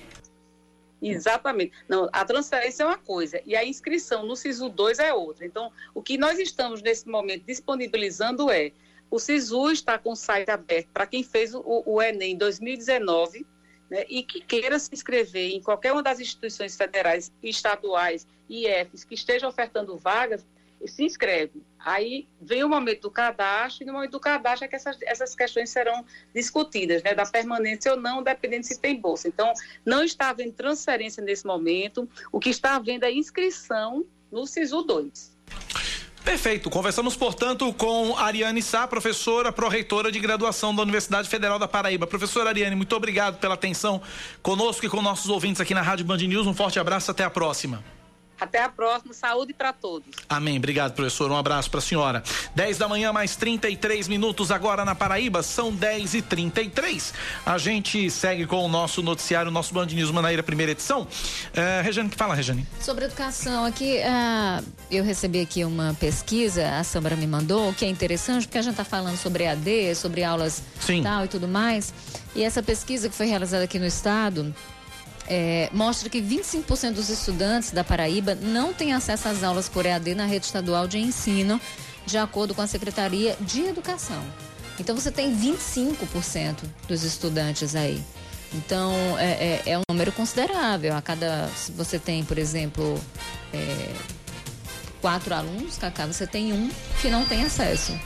[1.00, 1.74] Exatamente.
[1.88, 5.46] Não, a transferência é uma coisa e a inscrição no SISU 2 é outra.
[5.46, 8.72] Então, o que nós estamos nesse momento disponibilizando é
[9.12, 13.46] o SISU está com o site aberto para quem fez o, o Enem 2019
[13.92, 19.04] né, e que queira se inscrever em qualquer uma das instituições federais, estaduais e IFs
[19.04, 20.44] que estejam ofertando vagas,
[20.88, 21.62] se inscreve.
[21.84, 25.36] Aí vem o momento do cadastro, e no momento do cadastro é que essas, essas
[25.36, 29.28] questões serão discutidas, né, da permanência ou não, dependendo se tem bolsa.
[29.28, 29.52] Então,
[29.86, 35.34] não está havendo transferência nesse momento, o que está havendo é inscrição no SISU 2.
[36.24, 36.70] Perfeito.
[36.70, 42.08] Conversamos, portanto, com Ariane Sá, professora, pró-reitora de graduação da Universidade Federal da Paraíba.
[42.08, 44.02] Professora Ariane, muito obrigado pela atenção
[44.42, 46.48] conosco e com nossos ouvintes aqui na Rádio Band News.
[46.48, 47.84] Um forte abraço, até a próxima.
[48.40, 49.14] Até a próxima.
[49.14, 50.10] Saúde para todos.
[50.28, 50.58] Amém.
[50.58, 51.32] Obrigado, professor.
[51.32, 52.24] Um abraço para a senhora.
[52.56, 55.42] 10 da manhã, mais 33 minutos agora na Paraíba.
[55.44, 57.14] São 10 e 33
[57.46, 61.02] A gente segue com o nosso noticiário, o nosso Band News Manaíra, primeira edição.
[61.04, 62.68] Uh, Rejane, que fala, Rejane?
[62.80, 67.90] Sobre educação, aqui uh, eu recebi aqui uma pesquisa, a Sambra me mandou, que é
[67.90, 71.04] interessante, porque a gente está falando sobre AD, sobre aulas Sim.
[71.04, 71.94] tal e tudo mais.
[72.36, 74.54] E essa pesquisa que foi realizada aqui no estado
[75.28, 80.16] é, mostra que 25% dos estudantes da Paraíba não têm acesso às aulas por EAD
[80.16, 81.60] na rede estadual de ensino,
[82.06, 84.24] de acordo com a Secretaria de Educação.
[84.80, 88.04] Então você tem 25% dos estudantes aí.
[88.54, 90.96] Então é, é, é, um número considerável.
[90.96, 91.48] A cada.
[91.56, 93.00] Se você tem, por exemplo,
[93.54, 93.94] é,
[95.02, 96.70] quatro alunos, Cacá, você tem um
[97.02, 97.98] que não tem acesso.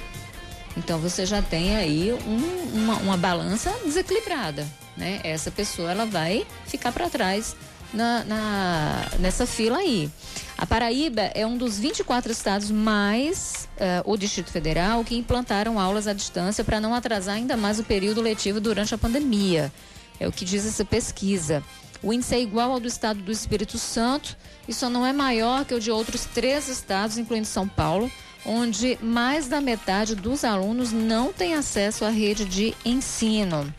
[0.77, 4.65] Então você já tem aí um, uma, uma balança desequilibrada
[4.97, 5.21] né?
[5.23, 7.55] Essa pessoa ela vai ficar para trás
[7.93, 10.09] na, na, nessa fila aí.
[10.57, 16.07] A Paraíba é um dos 24 estados mais, uh, o Distrito Federal, que implantaram aulas
[16.07, 19.71] à distância para não atrasar ainda mais o período letivo durante a pandemia.
[20.19, 21.63] É o que diz essa pesquisa.
[22.01, 24.35] O índice é igual ao do estado do Espírito Santo
[24.67, 28.11] e só não é maior que o de outros três estados, incluindo São Paulo,
[28.47, 33.71] onde mais da metade dos alunos não tem acesso à rede de ensino.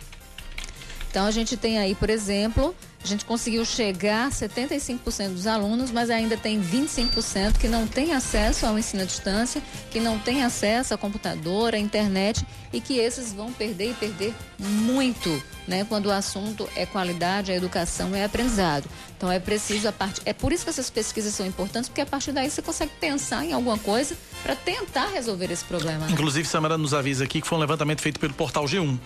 [1.10, 5.90] Então a gente tem aí, por exemplo, a gente conseguiu chegar a 75% dos alunos,
[5.90, 10.42] mas ainda tem 25% que não tem acesso ao ensino à distância, que não tem
[10.42, 15.86] acesso a computador, à internet e que esses vão perder e perder muito, né?
[15.88, 18.88] Quando o assunto é qualidade, a educação é aprendizado.
[19.16, 22.06] Então é preciso a parte, é por isso que essas pesquisas são importantes, porque a
[22.06, 26.10] partir daí você consegue pensar em alguma coisa para tentar resolver esse problema.
[26.10, 28.98] Inclusive, Samara nos avisa aqui que foi um levantamento feito pelo portal G1.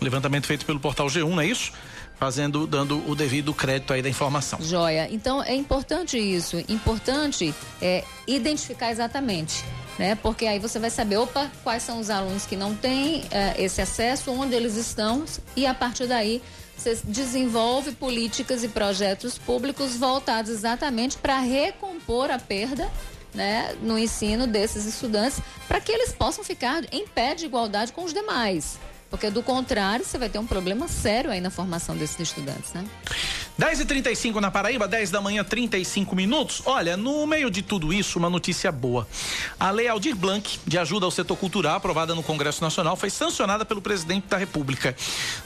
[0.00, 1.72] Levantamento feito pelo portal G1, não é isso?
[2.18, 4.60] Fazendo, dando o devido crédito aí da informação.
[4.60, 5.08] Joia.
[5.10, 6.58] Então é importante isso.
[6.68, 9.64] Importante é identificar exatamente.
[9.98, 10.14] Né?
[10.16, 13.80] Porque aí você vai saber, opa, quais são os alunos que não têm é, esse
[13.80, 15.24] acesso, onde eles estão,
[15.56, 16.40] e a partir daí
[16.76, 22.88] você desenvolve políticas e projetos públicos voltados exatamente para recompor a perda
[23.34, 28.04] né, no ensino desses estudantes, para que eles possam ficar em pé de igualdade com
[28.04, 28.78] os demais.
[29.10, 32.84] Porque do contrário, você vai ter um problema sério aí na formação desses estudantes, né?
[33.56, 36.62] 10 e 35 na Paraíba, 10 da manhã, 35 minutos.
[36.64, 39.08] Olha, no meio de tudo isso, uma notícia boa.
[39.58, 43.64] A Lei Aldir Blanc, de ajuda ao setor cultural, aprovada no Congresso Nacional, foi sancionada
[43.64, 44.94] pelo presidente da República.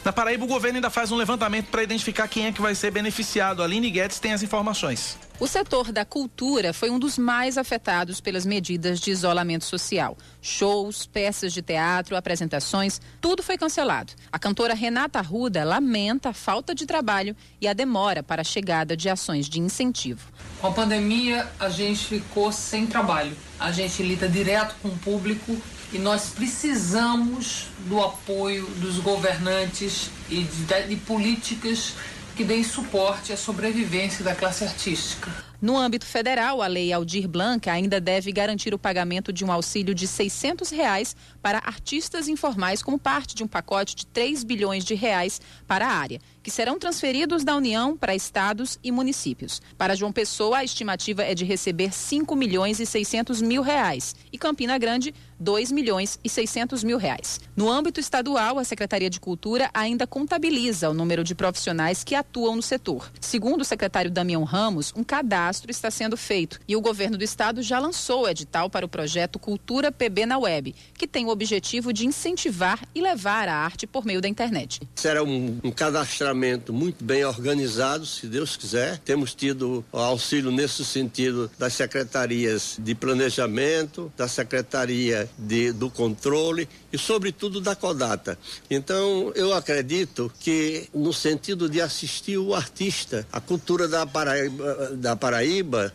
[0.04, 2.90] Na Paraíba, o governo ainda faz um levantamento para identificar quem é que vai ser
[2.90, 3.62] beneficiado.
[3.62, 5.16] A Aline Guedes tem as informações.
[5.43, 10.16] O setor da cultura foi um dos mais afetados pelas medidas de isolamento social.
[10.40, 14.12] Shows, peças de teatro, apresentações, tudo foi cancelado.
[14.30, 18.97] A cantora Renata Arruda lamenta a falta de trabalho e a demora para a chegada
[18.97, 20.28] de ações de incentivo.
[20.61, 23.36] Com a pandemia, a gente ficou sem trabalho.
[23.59, 25.61] A gente lida direto com o público
[25.93, 31.95] e nós precisamos do apoio dos governantes e de, de políticas
[32.34, 35.51] que deem suporte à sobrevivência da classe artística.
[35.62, 39.94] No âmbito federal, a Lei Aldir Blanc ainda deve garantir o pagamento de um auxílio
[39.94, 44.96] de 600 reais para artistas informais como parte de um pacote de 3 bilhões de
[44.96, 49.62] reais para a área, que serão transferidos da União para estados e municípios.
[49.78, 54.38] Para João Pessoa, a estimativa é de receber 5 milhões e 600 mil reais e
[54.38, 57.40] Campina Grande 2 milhões e 600 mil reais.
[57.56, 62.56] No âmbito estadual, a Secretaria de Cultura ainda contabiliza o número de profissionais que atuam
[62.56, 63.10] no setor.
[63.20, 67.24] Segundo o secretário Damião Ramos, um cadastro cadastro está sendo feito e o governo do
[67.24, 71.28] estado já lançou o edital para o projeto Cultura PB na Web, que tem o
[71.28, 74.80] objetivo de incentivar e levar a arte por meio da internet.
[74.94, 78.98] Será um, um cadastramento muito bem organizado, se Deus quiser.
[78.98, 86.96] Temos tido auxílio nesse sentido das secretarias de planejamento, da secretaria de, do controle e,
[86.96, 88.38] sobretudo, da Codata.
[88.70, 95.16] Então, eu acredito que, no sentido de assistir o artista, a cultura da Paraíba, da
[95.16, 95.41] Paraíba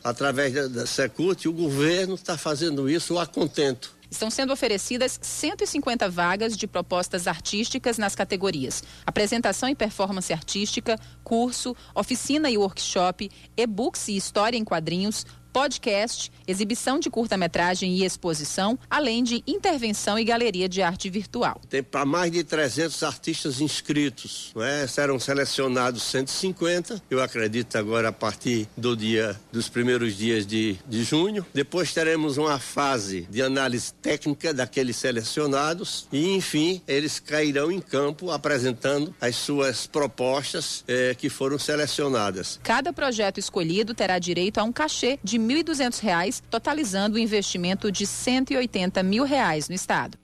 [0.03, 3.97] através da, da Secult, o governo está fazendo isso a contento.
[4.09, 11.75] Estão sendo oferecidas 150 vagas de propostas artísticas nas categorias apresentação e performance artística, curso,
[11.93, 15.25] oficina e workshop, e-books e história em quadrinhos,
[15.57, 21.59] podcast, exibição de curta-metragem e exposição, além de intervenção e galeria de arte virtual.
[21.67, 24.85] Tem para mais de 300 artistas inscritos, é?
[24.85, 31.03] serão selecionados 150, eu acredito agora a partir do dia dos primeiros dias de, de
[31.03, 31.43] junho.
[31.55, 38.29] Depois teremos uma fase de análise técnica daqueles selecionados e, enfim, eles cairão em campo
[38.29, 42.59] apresentando as suas propostas eh, que foram selecionadas.
[42.61, 47.91] Cada projeto escolhido terá direito a um cachê de R$ 1.200, totalizando o um investimento
[47.91, 50.17] de 180 mil reais no estado.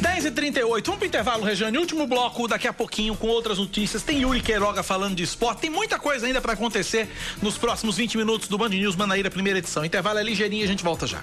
[0.00, 1.78] 10 e 38 vamos pro intervalo, Regiane.
[1.78, 4.02] Último bloco, daqui a pouquinho, com outras notícias.
[4.02, 5.60] Tem Yuri Queiroga falando de esporte.
[5.60, 7.08] Tem muita coisa ainda para acontecer
[7.42, 9.84] nos próximos 20 minutos do Band News Manaíra, primeira edição.
[9.84, 11.22] Intervalo é ligeirinho e a gente volta já.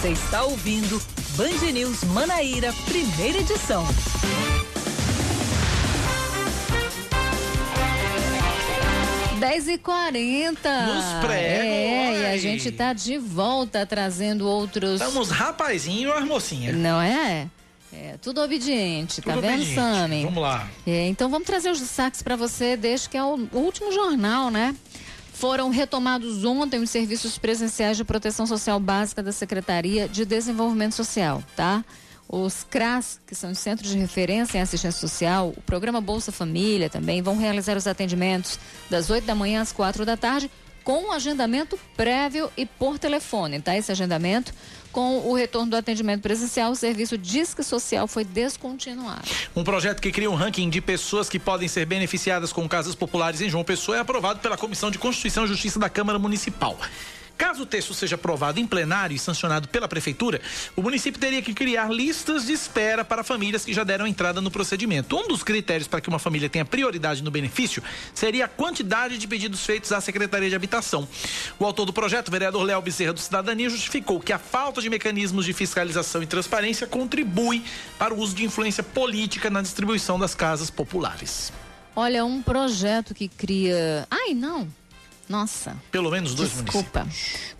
[0.00, 1.00] Você está ouvindo
[1.36, 3.84] Band News Manaíra, primeira edição.
[9.40, 15.00] 10 e 40 Nos pré, É, e a gente tá de volta trazendo outros.
[15.00, 16.72] Estamos rapazinho ou mocinha?
[16.72, 17.48] Não é?
[17.92, 19.74] É, tudo obediente, Tudo tá vendo, obediente.
[19.74, 20.24] Sami?
[20.24, 20.68] Vamos lá.
[20.86, 24.76] É, então vamos trazer os destaques para você, desde que é o último jornal, né?
[25.32, 31.42] Foram retomados ontem os serviços presenciais de proteção social básica da Secretaria de Desenvolvimento Social,
[31.56, 31.82] tá?
[32.32, 36.88] Os CRAS, que são os Centros de Referência em Assistência Social, o programa Bolsa Família
[36.88, 38.56] também vão realizar os atendimentos
[38.88, 40.48] das 8 da manhã às 4 da tarde,
[40.84, 43.76] com um agendamento prévio e por telefone, tá?
[43.76, 44.54] Esse agendamento,
[44.92, 49.28] com o retorno do atendimento presencial, o serviço Disque Social foi descontinuado.
[49.54, 53.40] Um projeto que cria um ranking de pessoas que podem ser beneficiadas com casas populares
[53.40, 56.78] em João Pessoa é aprovado pela Comissão de Constituição e Justiça da Câmara Municipal.
[57.40, 60.42] Caso o texto seja aprovado em plenário e sancionado pela Prefeitura,
[60.76, 64.50] o município teria que criar listas de espera para famílias que já deram entrada no
[64.50, 65.16] procedimento.
[65.16, 67.82] Um dos critérios para que uma família tenha prioridade no benefício
[68.12, 71.08] seria a quantidade de pedidos feitos à Secretaria de Habitação.
[71.58, 74.90] O autor do projeto, o vereador Léo Bezerra do Cidadania, justificou que a falta de
[74.90, 77.64] mecanismos de fiscalização e transparência contribui
[77.98, 81.50] para o uso de influência política na distribuição das casas populares.
[81.96, 84.06] Olha, um projeto que cria.
[84.10, 84.68] Ai, não!
[85.30, 85.76] Nossa.
[85.92, 87.06] Pelo menos dois Desculpa.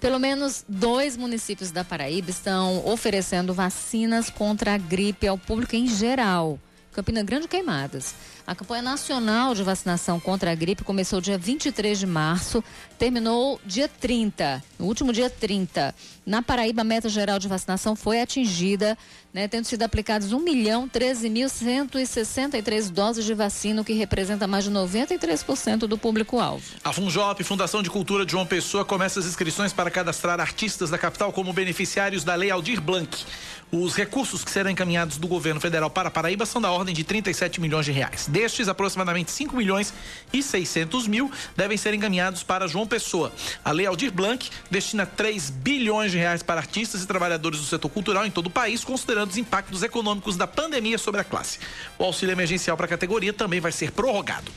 [0.01, 5.87] Pelo menos dois municípios da Paraíba estão oferecendo vacinas contra a gripe ao público em
[5.87, 6.59] geral.
[6.93, 8.13] Campina Grande e Queimadas.
[8.51, 12.65] A campanha nacional de vacinação contra a gripe começou dia 23 de março,
[12.99, 15.95] terminou dia 30, no último dia 30.
[16.27, 18.99] Na Paraíba, a meta geral de vacinação foi atingida,
[19.33, 24.71] né, tendo sido aplicadas 1 milhão 13.163 doses de vacina, o que representa mais de
[24.73, 26.65] 93% do público-alvo.
[26.83, 30.99] A Funjop, Fundação de Cultura de João Pessoa, começa as inscrições para cadastrar artistas da
[30.99, 33.25] capital como beneficiários da Lei Aldir Blanc.
[33.73, 37.61] Os recursos que serão encaminhados do governo federal para Paraíba são da ordem de 37
[37.61, 38.27] milhões de reais.
[38.41, 39.93] Destes, aproximadamente 5 milhões
[40.33, 43.31] e 600 mil devem ser encaminhados para João Pessoa.
[43.63, 47.91] A Lei Aldir Blanc destina 3 bilhões de reais para artistas e trabalhadores do setor
[47.91, 51.59] cultural em todo o país, considerando os impactos econômicos da pandemia sobre a classe.
[51.99, 54.51] O auxílio emergencial para a categoria também vai ser prorrogado.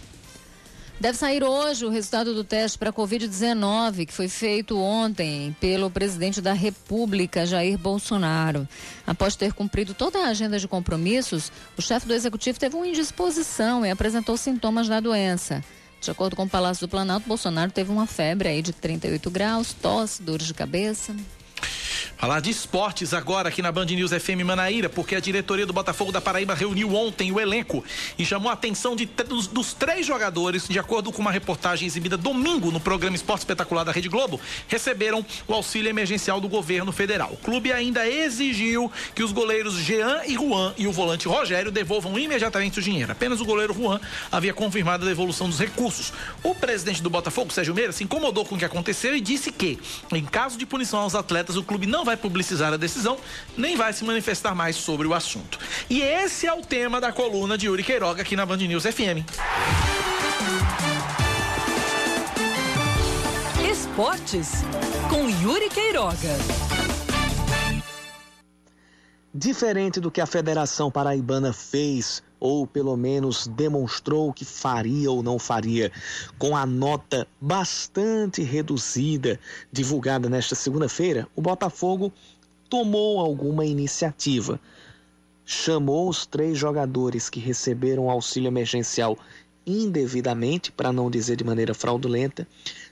[0.99, 5.89] Deve sair hoje o resultado do teste para a Covid-19, que foi feito ontem pelo
[5.89, 8.67] presidente da República, Jair Bolsonaro.
[9.05, 13.85] Após ter cumprido toda a agenda de compromissos, o chefe do executivo teve uma indisposição
[13.85, 15.63] e apresentou sintomas da doença.
[15.99, 19.73] De acordo com o Palácio do Planalto, Bolsonaro teve uma febre aí de 38 graus,
[19.73, 21.15] tosse, dores de cabeça.
[22.17, 26.11] Falar de esportes agora aqui na Band News FM Manaíra, porque a diretoria do Botafogo
[26.11, 27.83] da Paraíba reuniu ontem o elenco
[28.17, 32.15] e chamou a atenção de, dos, dos, três jogadores, de acordo com uma reportagem exibida
[32.15, 37.31] domingo no programa Esporte Espetacular da Rede Globo, receberam o auxílio emergencial do governo federal.
[37.33, 42.17] O clube ainda exigiu que os goleiros Jean e Juan e o volante Rogério devolvam
[42.17, 43.11] imediatamente o dinheiro.
[43.11, 43.99] Apenas o goleiro Juan
[44.31, 46.13] havia confirmado a devolução dos recursos.
[46.41, 49.77] O presidente do Botafogo, Sérgio Meira, se incomodou com o que aconteceu e disse que,
[50.13, 53.17] em caso de punição aos atletas, o clube não vai publicizar a decisão,
[53.57, 55.59] nem vai se manifestar mais sobre o assunto.
[55.89, 59.23] E esse é o tema da coluna de Yuri Queiroga aqui na Band News FM.
[63.71, 64.63] Esportes
[65.09, 66.37] com Yuri Queiroga.
[69.33, 75.39] Diferente do que a Federação Paraibana fez ou pelo menos demonstrou que faria ou não
[75.39, 75.89] faria,
[76.37, 79.39] com a nota bastante reduzida
[79.71, 82.11] divulgada nesta segunda-feira, o Botafogo
[82.69, 84.59] tomou alguma iniciativa.
[85.45, 89.17] Chamou os três jogadores que receberam auxílio emergencial
[89.65, 92.45] indevidamente, para não dizer de maneira fraudulenta,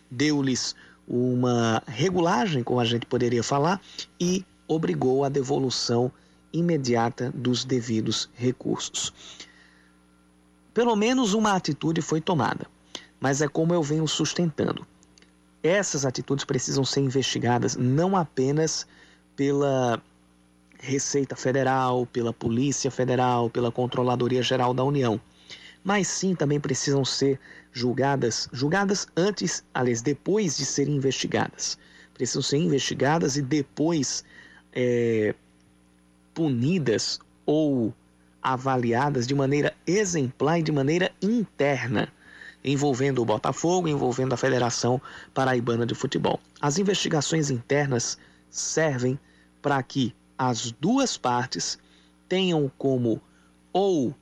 [0.10, 0.74] deu-lhes
[1.06, 3.82] uma regulagem, como a gente poderia falar,
[4.18, 6.10] e obrigou a devolução
[6.54, 9.14] imediata dos devidos recursos.
[10.74, 12.66] Pelo menos uma atitude foi tomada,
[13.20, 14.86] mas é como eu venho sustentando.
[15.62, 18.88] Essas atitudes precisam ser investigadas não apenas
[19.36, 20.02] pela
[20.80, 25.22] Receita Federal, pela Polícia Federal, pela Controladoria Geral da União,
[25.84, 27.40] mas sim também precisam ser
[27.72, 31.78] julgadas, julgadas antes, aliás, depois de serem investigadas.
[32.14, 34.24] Precisam ser investigadas e depois
[34.74, 35.36] é,
[36.34, 37.94] punidas ou
[38.42, 42.12] avaliadas de maneira exemplar e de maneira interna,
[42.64, 45.02] envolvendo o Botafogo, envolvendo a Federação
[45.34, 46.40] Paraibana de Futebol.
[46.60, 48.18] As investigações internas
[48.50, 49.20] servem
[49.62, 51.78] para que as duas partes
[52.28, 53.22] tenham como
[53.72, 54.16] ou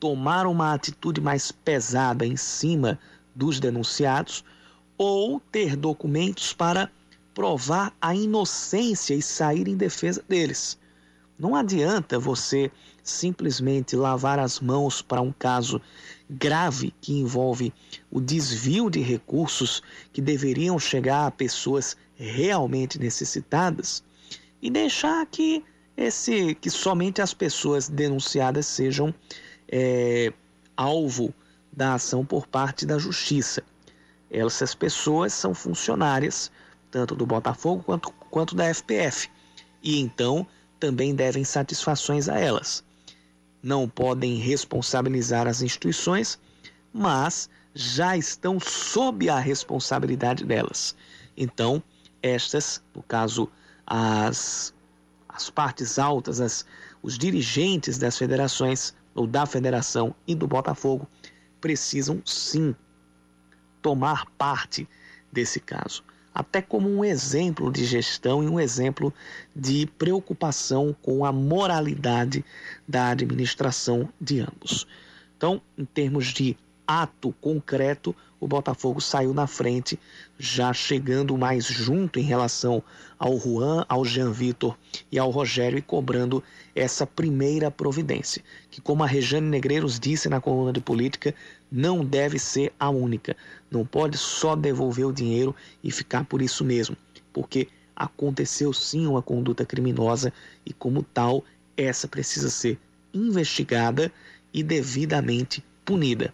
[0.00, 2.98] tomar uma atitude mais pesada em cima
[3.34, 4.44] dos denunciados
[4.96, 6.90] ou ter documentos para
[7.34, 10.78] provar a inocência e sair em defesa deles.
[11.40, 12.70] Não adianta você
[13.02, 15.80] simplesmente lavar as mãos para um caso
[16.28, 17.72] grave que envolve
[18.10, 24.04] o desvio de recursos que deveriam chegar a pessoas realmente necessitadas
[24.60, 25.64] e deixar que
[25.96, 29.14] esse que somente as pessoas denunciadas sejam
[29.66, 30.30] é,
[30.76, 31.32] alvo
[31.72, 33.62] da ação por parte da justiça.
[34.30, 36.52] Essas pessoas são funcionárias
[36.90, 39.30] tanto do Botafogo quanto, quanto da FPF
[39.82, 40.46] e então
[40.80, 42.82] também devem satisfações a elas.
[43.62, 46.38] Não podem responsabilizar as instituições,
[46.92, 50.96] mas já estão sob a responsabilidade delas.
[51.36, 51.82] Então,
[52.22, 53.48] estas, no caso,
[53.86, 54.74] as,
[55.28, 56.64] as partes altas, as,
[57.02, 61.06] os dirigentes das federações, ou da federação e do Botafogo,
[61.60, 62.74] precisam sim
[63.82, 64.88] tomar parte
[65.30, 66.02] desse caso
[66.34, 69.12] até como um exemplo de gestão e um exemplo
[69.54, 72.44] de preocupação com a moralidade
[72.86, 74.86] da administração de ambos.
[75.36, 79.98] Então, em termos de ato concreto, o Botafogo saiu na frente,
[80.38, 82.82] já chegando mais junto em relação
[83.18, 84.76] ao Juan, ao Jean Vitor
[85.12, 86.42] e ao Rogério e cobrando
[86.74, 91.34] essa primeira providência, que como a Rejane Negreiros disse na coluna de política,
[91.70, 93.36] não deve ser a única.
[93.70, 96.96] Não pode só devolver o dinheiro e ficar por isso mesmo,
[97.32, 100.32] porque aconteceu sim uma conduta criminosa
[100.64, 101.44] e como tal,
[101.76, 102.78] essa precisa ser
[103.12, 104.12] investigada
[104.52, 106.32] e devidamente punida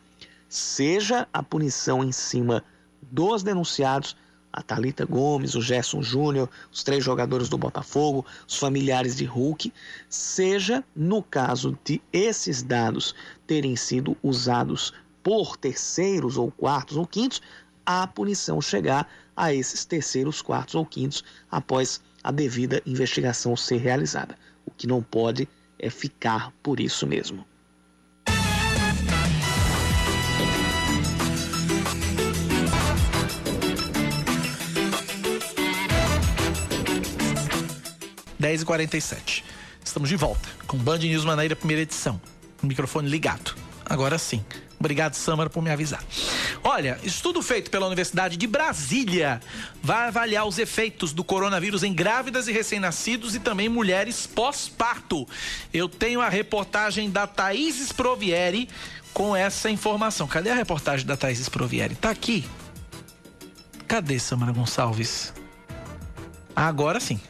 [0.48, 2.64] seja a punição em cima
[3.02, 4.16] dos denunciados,
[4.52, 9.72] a Talita Gomes, o Gerson Júnior, os três jogadores do Botafogo, os familiares de Hulk,
[10.08, 13.14] seja no caso de esses dados
[13.46, 14.94] terem sido usados
[15.26, 17.42] por terceiros ou quartos ou quintos,
[17.84, 24.38] a punição chegar a esses terceiros, quartos ou quintos após a devida investigação ser realizada.
[24.64, 25.48] O que não pode
[25.80, 27.44] é ficar por isso mesmo.
[38.40, 39.42] 10h47.
[39.84, 42.20] Estamos de volta com Band News Manaíra, primeira edição.
[42.62, 43.56] Microfone ligado.
[43.84, 44.44] Agora sim.
[44.78, 46.04] Obrigado, Samara, por me avisar.
[46.62, 49.40] Olha, estudo feito pela Universidade de Brasília
[49.82, 55.26] vai avaliar os efeitos do coronavírus em grávidas e recém-nascidos e também mulheres pós-parto.
[55.72, 58.68] Eu tenho a reportagem da Thaís Provieri
[59.14, 60.26] com essa informação.
[60.26, 61.94] Cadê a reportagem da Thaís Provieri?
[61.94, 62.44] Tá aqui.
[63.88, 65.32] Cadê Samara Gonçalves?
[66.54, 67.20] Agora sim.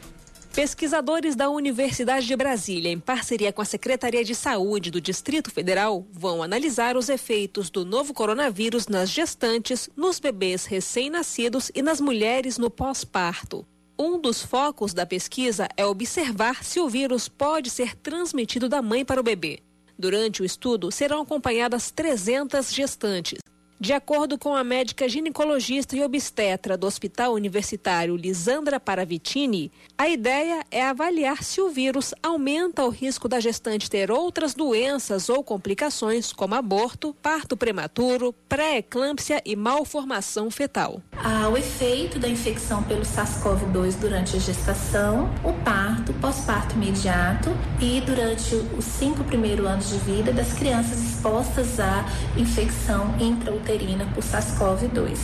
[0.57, 6.07] Pesquisadores da Universidade de Brasília, em parceria com a Secretaria de Saúde do Distrito Federal,
[6.11, 12.57] vão analisar os efeitos do novo coronavírus nas gestantes, nos bebês recém-nascidos e nas mulheres
[12.57, 13.67] no pós-parto.
[13.99, 19.05] Um dos focos da pesquisa é observar se o vírus pode ser transmitido da mãe
[19.05, 19.59] para o bebê.
[19.95, 23.37] Durante o estudo, serão acompanhadas 300 gestantes.
[23.79, 30.65] De acordo com a médica ginecologista e obstetra do Hospital Universitário Lisandra Paravitini, a ideia
[30.71, 36.33] é avaliar se o vírus aumenta o risco da gestante ter outras doenças ou complicações,
[36.33, 40.99] como aborto, parto prematuro, pré-eclâmpsia e malformação fetal.
[41.15, 48.01] Ah, o efeito da infecção pelo SARS-CoV-2 durante a gestação, o parto, pós-parto imediato e
[48.01, 52.03] durante os cinco primeiros anos de vida das crianças expostas à
[52.35, 55.17] infecção intrauterina uterina por SARS-CoV-2.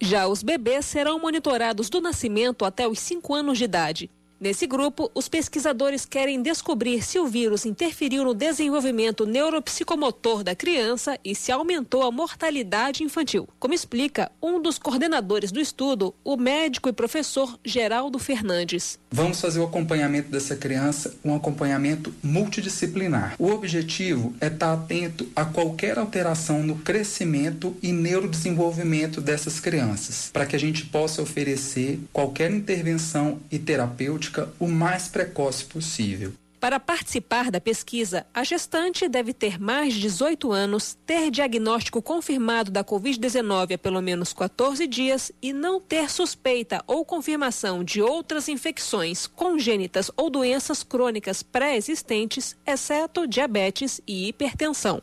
[0.00, 4.10] Já os bebês serão monitorados do nascimento até os 5 anos de idade.
[4.38, 11.18] Nesse grupo, os pesquisadores querem descobrir se o vírus interferiu no desenvolvimento neuropsicomotor da criança
[11.24, 16.86] e se aumentou a mortalidade infantil, como explica um dos coordenadores do estudo, o médico
[16.86, 18.98] e professor Geraldo Fernandes.
[19.10, 23.36] Vamos fazer o acompanhamento dessa criança, um acompanhamento multidisciplinar.
[23.38, 30.44] O objetivo é estar atento a qualquer alteração no crescimento e neurodesenvolvimento dessas crianças, para
[30.44, 34.25] que a gente possa oferecer qualquer intervenção e terapêutica
[34.58, 36.32] o mais precoce possível.
[36.58, 42.70] Para participar da pesquisa, a gestante deve ter mais de 18 anos, ter diagnóstico confirmado
[42.70, 48.48] da Covid-19 há pelo menos 14 dias e não ter suspeita ou confirmação de outras
[48.48, 55.02] infecções congênitas ou doenças crônicas pré-existentes, exceto diabetes e hipertensão.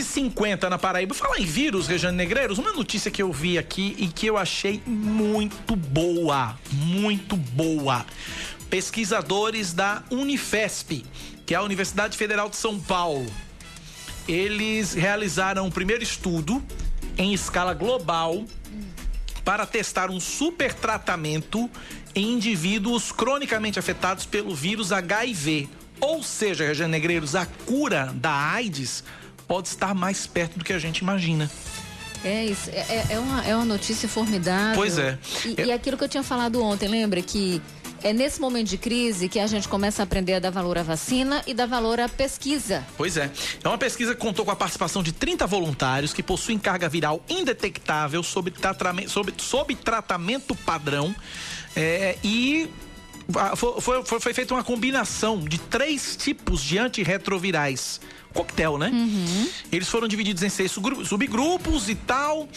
[0.00, 1.14] e 50 na Paraíba.
[1.14, 4.82] Falar em vírus, Rejane Negreiros, uma notícia que eu vi aqui e que eu achei
[4.86, 8.06] muito boa, muito boa.
[8.70, 11.04] Pesquisadores da Unifesp,
[11.44, 13.30] que é a Universidade Federal de São Paulo,
[14.26, 16.62] eles realizaram o primeiro estudo
[17.18, 18.44] em escala global
[19.44, 21.68] para testar um super tratamento
[22.14, 25.68] em indivíduos cronicamente afetados pelo vírus HIV.
[26.00, 29.04] Ou seja, Rejane Negreiros, a cura da AIDS
[29.50, 31.50] pode estar mais perto do que a gente imagina.
[32.24, 34.76] É isso, é, é, uma, é uma notícia formidável.
[34.76, 35.18] Pois é.
[35.44, 35.66] E, é.
[35.66, 37.60] e aquilo que eu tinha falado ontem, lembra que
[38.00, 40.84] é nesse momento de crise que a gente começa a aprender a dar valor à
[40.84, 42.86] vacina e dar valor à pesquisa.
[42.96, 43.28] Pois é.
[43.64, 47.20] É uma pesquisa que contou com a participação de 30 voluntários que possuem carga viral
[47.28, 51.12] indetectável sob tratamento, sob, sob tratamento padrão.
[51.74, 52.70] É, e
[53.56, 58.00] foi, foi, foi feita uma combinação de três tipos de antirretrovirais
[58.32, 58.90] coquetel, né?
[58.92, 59.48] Uhum.
[59.72, 60.72] Eles foram divididos em seis
[61.04, 62.48] subgrupos e tal.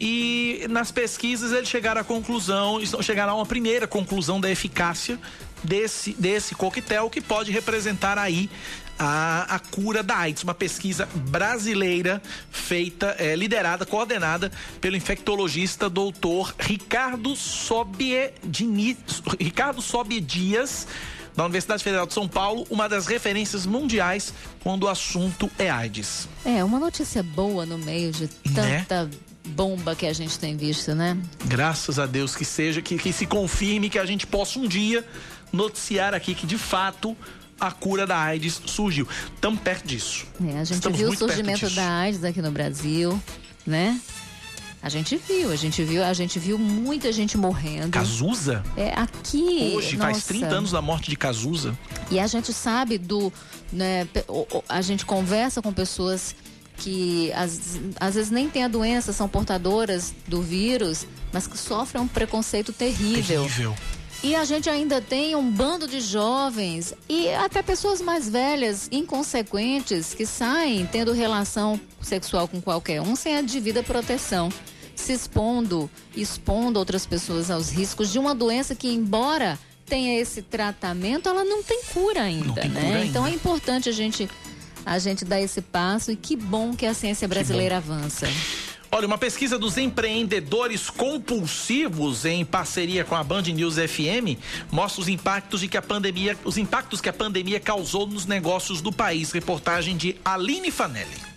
[0.00, 5.18] E nas pesquisas eles chegaram à conclusão, chegaram a uma primeira conclusão da eficácia
[5.62, 8.48] desse, desse coquetel que pode representar aí
[8.98, 14.50] a, a cura da AIDS, uma pesquisa brasileira feita, é, liderada, coordenada
[14.80, 18.96] pelo infectologista doutor Ricardo Sobie, Diniz,
[19.38, 20.88] Ricardo Sobie Dias
[21.38, 26.28] da Universidade Federal de São Paulo, uma das referências mundiais quando o assunto é AIDS.
[26.44, 28.80] É, uma notícia boa no meio de né?
[28.80, 29.10] tanta né?
[29.50, 31.16] bomba que a gente tem visto, né?
[31.44, 35.06] Graças a Deus que seja, que, que se confirme que a gente possa um dia
[35.52, 37.16] noticiar aqui que de fato
[37.60, 39.06] a cura da AIDS surgiu.
[39.32, 40.26] Estamos perto disso.
[40.44, 43.22] É, a gente Estamos viu o surgimento da AIDS aqui no Brasil,
[43.64, 44.00] né?
[44.80, 47.90] A gente viu, a gente viu, a gente viu muita gente morrendo.
[47.90, 48.62] Cazuza?
[48.76, 49.72] É, aqui.
[49.74, 50.12] Hoje, nossa.
[50.12, 51.76] faz 30 anos da morte de Cazuza.
[52.10, 53.32] E a gente sabe do.
[53.72, 54.06] Né,
[54.68, 56.34] a gente conversa com pessoas
[56.78, 62.00] que às, às vezes nem têm a doença, são portadoras do vírus, mas que sofrem
[62.00, 63.42] um preconceito terrível.
[63.42, 63.74] Terrível.
[64.22, 70.12] E a gente ainda tem um bando de jovens e até pessoas mais velhas, inconsequentes,
[70.12, 74.48] que saem tendo relação sexual com qualquer um sem a devida proteção,
[74.96, 81.28] se expondo, expondo outras pessoas aos riscos de uma doença que, embora tenha esse tratamento,
[81.28, 82.80] ela não tem cura ainda, tem né?
[82.80, 83.06] Cura ainda.
[83.06, 84.28] Então é importante a gente
[84.84, 88.26] a gente dar esse passo e que bom que a ciência brasileira avança.
[88.90, 94.40] Olha, uma pesquisa dos empreendedores compulsivos em parceria com a Band News FM
[94.70, 98.80] mostra os impactos de que a pandemia, os impactos que a pandemia causou nos negócios
[98.80, 99.30] do país.
[99.30, 101.27] Reportagem de Aline Fanelli.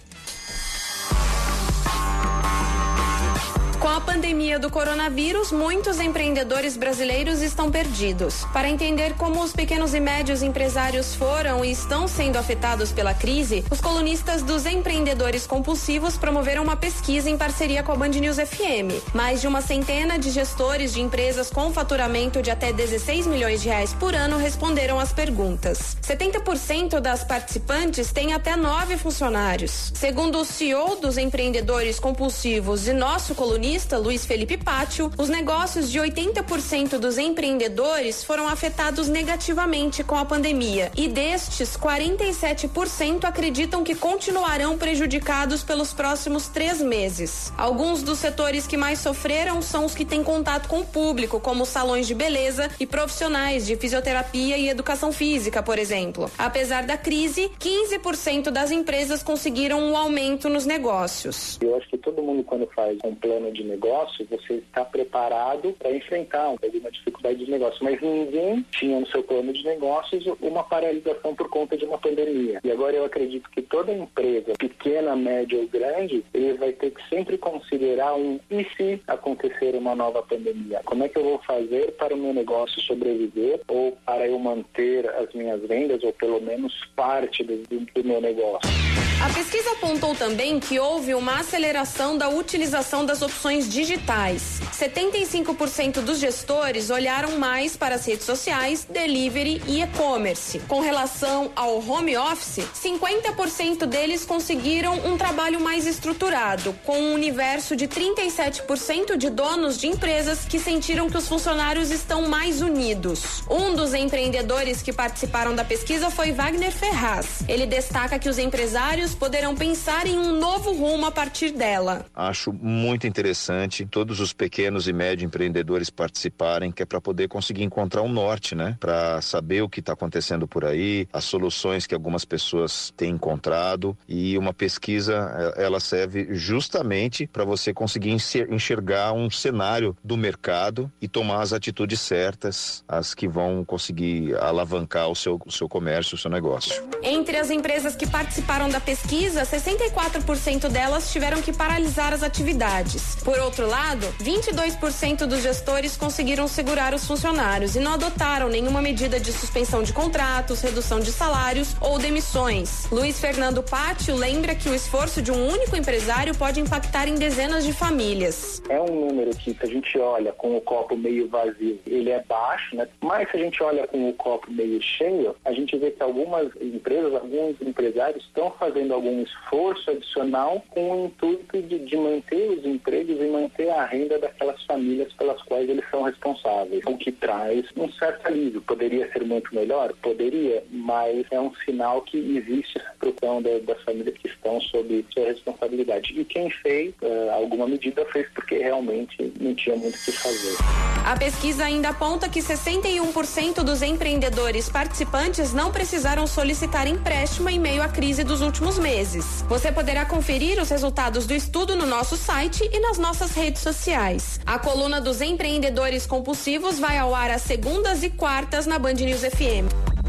[3.81, 8.45] Com a pandemia do coronavírus, muitos empreendedores brasileiros estão perdidos.
[8.53, 13.65] Para entender como os pequenos e médios empresários foram e estão sendo afetados pela crise,
[13.71, 19.15] os colunistas dos empreendedores compulsivos promoveram uma pesquisa em parceria com a Band News FM.
[19.15, 23.69] Mais de uma centena de gestores de empresas com faturamento de até 16 milhões de
[23.69, 25.97] reais por ano responderam às perguntas.
[26.03, 29.91] 70% das participantes têm até nove funcionários.
[29.95, 35.89] Segundo o CEO dos empreendedores compulsivos e nosso colunista, economista Luiz Felipe Pátio, os negócios
[35.89, 43.95] de 80% dos empreendedores foram afetados negativamente com a pandemia e destes, 47% acreditam que
[43.95, 47.53] continuarão prejudicados pelos próximos três meses.
[47.57, 51.65] Alguns dos setores que mais sofreram são os que têm contato com o público, como
[51.65, 56.29] salões de beleza e profissionais de fisioterapia e educação física, por exemplo.
[56.37, 61.57] Apesar da crise, 15% das empresas conseguiram um aumento nos negócios.
[61.61, 65.91] Eu acho que todo mundo, quando faz um plano de negócio, você está preparado para
[65.91, 71.35] enfrentar alguma dificuldade de negócio, mas ninguém tinha no seu plano de negócios uma paralisação
[71.35, 72.59] por conta de uma pandemia.
[72.63, 77.09] E agora eu acredito que toda empresa, pequena, média ou grande, ele vai ter que
[77.09, 80.81] sempre considerar um e se acontecer uma nova pandemia?
[80.85, 85.09] Como é que eu vou fazer para o meu negócio sobreviver ou para eu manter
[85.09, 87.57] as minhas vendas ou pelo menos parte do,
[87.93, 89.00] do meu negócio?
[89.23, 94.59] A pesquisa apontou também que houve uma aceleração da utilização das opções digitais.
[94.73, 100.57] 75% dos gestores olharam mais para as redes sociais, delivery e e-commerce.
[100.67, 107.75] Com relação ao home office, 50% deles conseguiram um trabalho mais estruturado, com um universo
[107.75, 113.43] de 37% de donos de empresas que sentiram que os funcionários estão mais unidos.
[113.47, 117.43] Um dos empreendedores que participaram da pesquisa foi Wagner Ferraz.
[117.47, 122.05] Ele destaca que os empresários poderão pensar em um novo rumo a partir dela.
[122.15, 127.63] Acho muito interessante todos os pequenos e médios empreendedores participarem, que é para poder conseguir
[127.63, 128.77] encontrar um norte, né?
[128.79, 133.97] Para saber o que está acontecendo por aí, as soluções que algumas pessoas têm encontrado
[134.07, 138.11] e uma pesquisa ela serve justamente para você conseguir
[138.49, 145.09] enxergar um cenário do mercado e tomar as atitudes certas, as que vão conseguir alavancar
[145.09, 146.83] o seu, o seu comércio, o seu negócio.
[147.03, 153.15] Entre as empresas que participaram da pesquisa, 64% delas tiveram que paralisar as atividades.
[153.23, 159.19] Por outro lado, 22% dos gestores conseguiram segurar os funcionários e não adotaram nenhuma medida
[159.19, 162.87] de suspensão de contratos, redução de salários ou demissões.
[162.91, 167.65] Luiz Fernando Pátio lembra que o esforço de um único empresário pode impactar em dezenas
[167.65, 168.61] de famílias.
[168.69, 172.23] É um número que, se a gente olha com o copo meio vazio, ele é
[172.23, 172.87] baixo, né?
[173.01, 176.49] Mas se a gente olha com o copo meio cheio, a gente vê que algumas
[176.61, 182.65] empresas, alguns empresários estão fazendo algum esforço adicional com o intuito de, de manter os
[182.65, 187.65] empregos e manter a renda daquelas famílias pelas quais eles são responsáveis, o que traz
[187.75, 188.61] um certo alívio.
[188.61, 189.93] Poderia ser muito melhor?
[190.01, 195.25] Poderia, mas é um sinal que existe essa preocupação das famílias que estão sob sua
[195.25, 196.19] responsabilidade.
[196.19, 200.57] E quem fez uh, alguma medida fez porque realmente não tinha muito o que fazer.
[201.05, 207.81] A pesquisa ainda aponta que 61% dos empreendedores participantes não precisaram solicitar empréstimo em meio
[207.81, 209.45] à crise dos últimos meses.
[209.47, 214.39] Você poderá conferir os resultados do estudo no nosso site e nas nossas redes sociais.
[214.45, 219.21] A coluna dos empreendedores compulsivos vai ao ar às segundas e quartas na Band News
[219.21, 220.00] FM.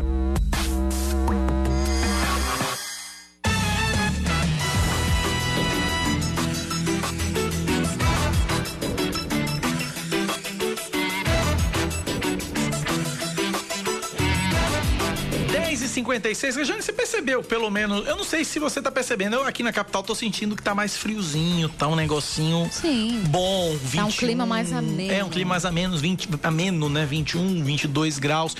[15.93, 16.56] 56.
[16.56, 18.06] Rejane, você percebeu, pelo menos.
[18.06, 19.36] Eu não sei se você tá percebendo.
[19.36, 23.23] Eu aqui na capital tô sentindo que tá mais friozinho, tá um negocinho Sim.
[23.28, 23.77] bom.
[23.77, 25.12] 21, tá um clima mais ameno.
[25.12, 27.06] É, um clima mais ameno, 20, ameno, né?
[27.06, 28.56] 21, 22 graus.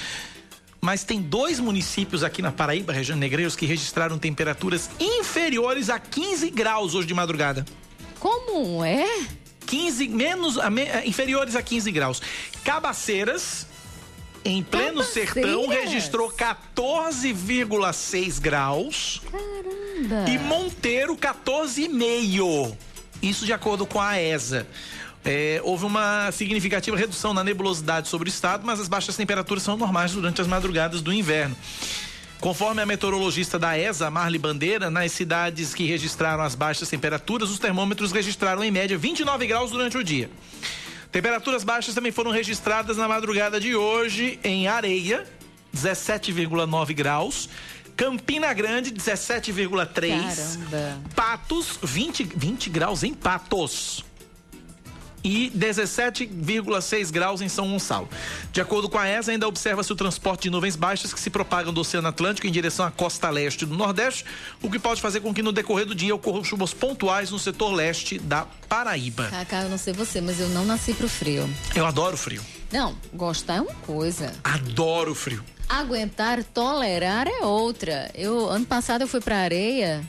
[0.81, 6.51] Mas tem dois municípios aqui na Paraíba, região Negreiros, que registraram temperaturas inferiores a 15
[6.51, 7.65] graus hoje de madrugada.
[8.19, 9.07] Como é?
[9.65, 10.57] 15, menos,
[11.05, 12.21] inferiores a 15 graus.
[12.65, 13.67] Cabaceiras,
[14.45, 19.23] em pleno sertão, registrou 14,6 graus.
[19.31, 20.31] Caramba!
[20.31, 22.77] E Monteiro, 14,5.
[23.23, 24.67] Isso de acordo com a ESA.
[25.25, 29.77] É, houve uma significativa redução na nebulosidade sobre o estado, mas as baixas temperaturas são
[29.77, 31.57] normais durante as madrugadas do inverno.
[32.41, 37.61] Conforme a meteorologista da ESA, Marli Bandeira, nas cidades que registraram as baixas temperaturas, os
[37.61, 40.29] termômetros registraram em média 29 graus durante o dia.
[41.13, 45.27] Temperaturas baixas também foram registradas na madrugada de hoje em Areia,
[45.77, 47.51] 17,9 graus.
[47.95, 50.57] Campina Grande, 17,3.
[51.15, 54.03] Patos, 20, 20 graus em Patos
[55.25, 58.09] e 17,6 graus em São Gonçalo.
[58.53, 61.73] De acordo com a ESA, ainda observa-se o transporte de nuvens baixas que se propagam
[61.73, 64.25] do Oceano Atlântico em direção à costa leste do Nordeste,
[64.63, 67.73] o que pode fazer com que no decorrer do dia ocorram chuvas pontuais no setor
[67.73, 69.29] leste da Paraíba.
[69.29, 71.49] Cacá, eu não sei você, mas eu não nasci pro frio.
[71.75, 72.43] Eu adoro frio.
[72.73, 74.33] Não, gostar é uma coisa.
[74.43, 75.45] Adoro frio.
[75.69, 78.11] Aguentar, tolerar é outra.
[78.15, 80.03] Eu ano passado eu fui pra areia,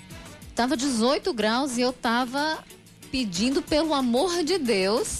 [0.56, 2.57] tava 18 graus e eu tava
[3.18, 5.19] pedindo, pelo amor de Deus,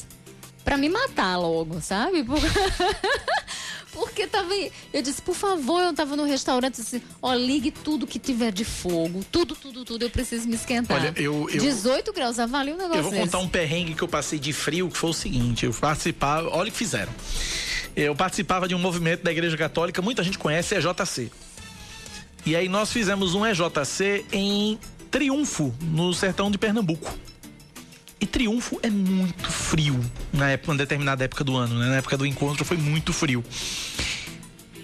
[0.66, 2.24] pra me matar logo, sabe?
[2.24, 2.40] Por-
[3.94, 4.50] Porque tava.
[4.92, 8.66] Eu disse, por favor, eu tava no restaurante assim, ó, ligue tudo que tiver de
[8.66, 9.24] fogo.
[9.32, 10.98] Tudo, tudo, tudo, eu preciso me esquentar.
[10.98, 13.46] Olha, eu- eu- 18 graus, avalia um negócio Eu vou contar desse.
[13.46, 16.72] um perrengue que eu passei de frio, que foi o seguinte: eu participava, olha o
[16.72, 17.14] que fizeram.
[17.96, 21.32] Eu participava de um movimento da Igreja Católica, muita gente conhece, é JC.
[22.44, 24.80] E aí nós fizemos um EJC em
[25.12, 27.16] Triunfo, no sertão de Pernambuco.
[28.24, 30.00] E Triunfo é muito frio
[30.32, 31.90] na época, uma determinada época do ano, né?
[31.90, 33.44] Na época do encontro foi muito frio.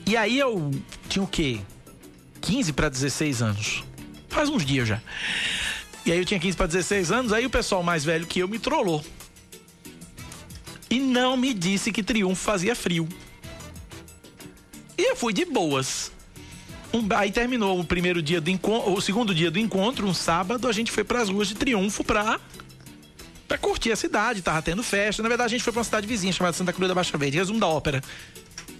[0.05, 0.69] E aí eu
[1.07, 1.61] tinha o quê?
[2.41, 3.81] 15 para 16 anos.
[4.27, 5.01] Faz uns dias já.
[6.05, 8.47] E aí eu tinha 15 para 16 anos, aí o pessoal mais velho que eu
[8.49, 9.05] me trollou.
[10.89, 13.07] E não me disse que Triunfo fazia frio.
[14.97, 16.11] E eu fui de boas.
[16.93, 20.67] Um- aí terminou o primeiro dia do encontro, o segundo dia do encontro, um sábado,
[20.67, 22.37] a gente foi para as ruas de Triunfo pra
[23.49, 25.23] pra curtir a cidade, tava tendo festa.
[25.23, 27.35] Na verdade, a gente foi pra uma cidade vizinha chamada Santa Cruz da Baixa Verde,
[27.37, 28.01] resumo da ópera.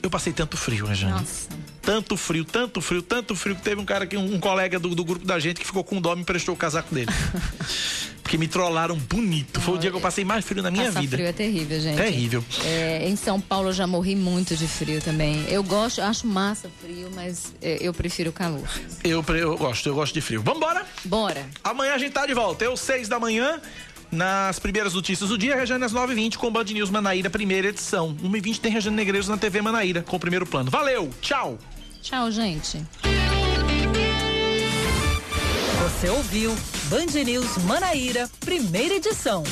[0.01, 1.11] Eu passei tanto frio, Rejane.
[1.11, 1.49] Nossa.
[1.81, 4.93] Tanto frio, tanto frio, tanto frio que teve um cara aqui, um, um colega do,
[4.93, 7.11] do grupo da gente que ficou com dó e me emprestou o casaco dele.
[8.21, 9.59] Porque me trollaram bonito.
[9.59, 11.17] Foi o dia que eu passei mais frio na minha Passar vida.
[11.17, 11.97] frio é terrível, gente.
[11.97, 12.45] Terrível.
[12.63, 15.45] É, em São Paulo eu já morri muito de frio também.
[15.49, 18.69] Eu gosto, acho massa frio, mas é, eu prefiro calor.
[19.03, 20.43] Eu, eu gosto, eu gosto de frio.
[20.43, 20.85] Vambora?
[21.05, 21.43] Bora.
[21.63, 22.63] Amanhã a gente tá de volta.
[22.63, 23.59] Eu, seis da manhã,
[24.11, 28.15] nas primeiras notícias do dia, Rejane às 9h20 com Band News Manaíra, primeira edição.
[28.23, 30.69] 1h20 tem Rejane Negreiros na TV Manaíra, com o primeiro plano.
[30.71, 31.57] Valeu, tchau!
[32.01, 32.83] Tchau, gente.
[35.83, 36.55] Você ouviu
[36.85, 39.43] Band News Manaíra, primeira edição.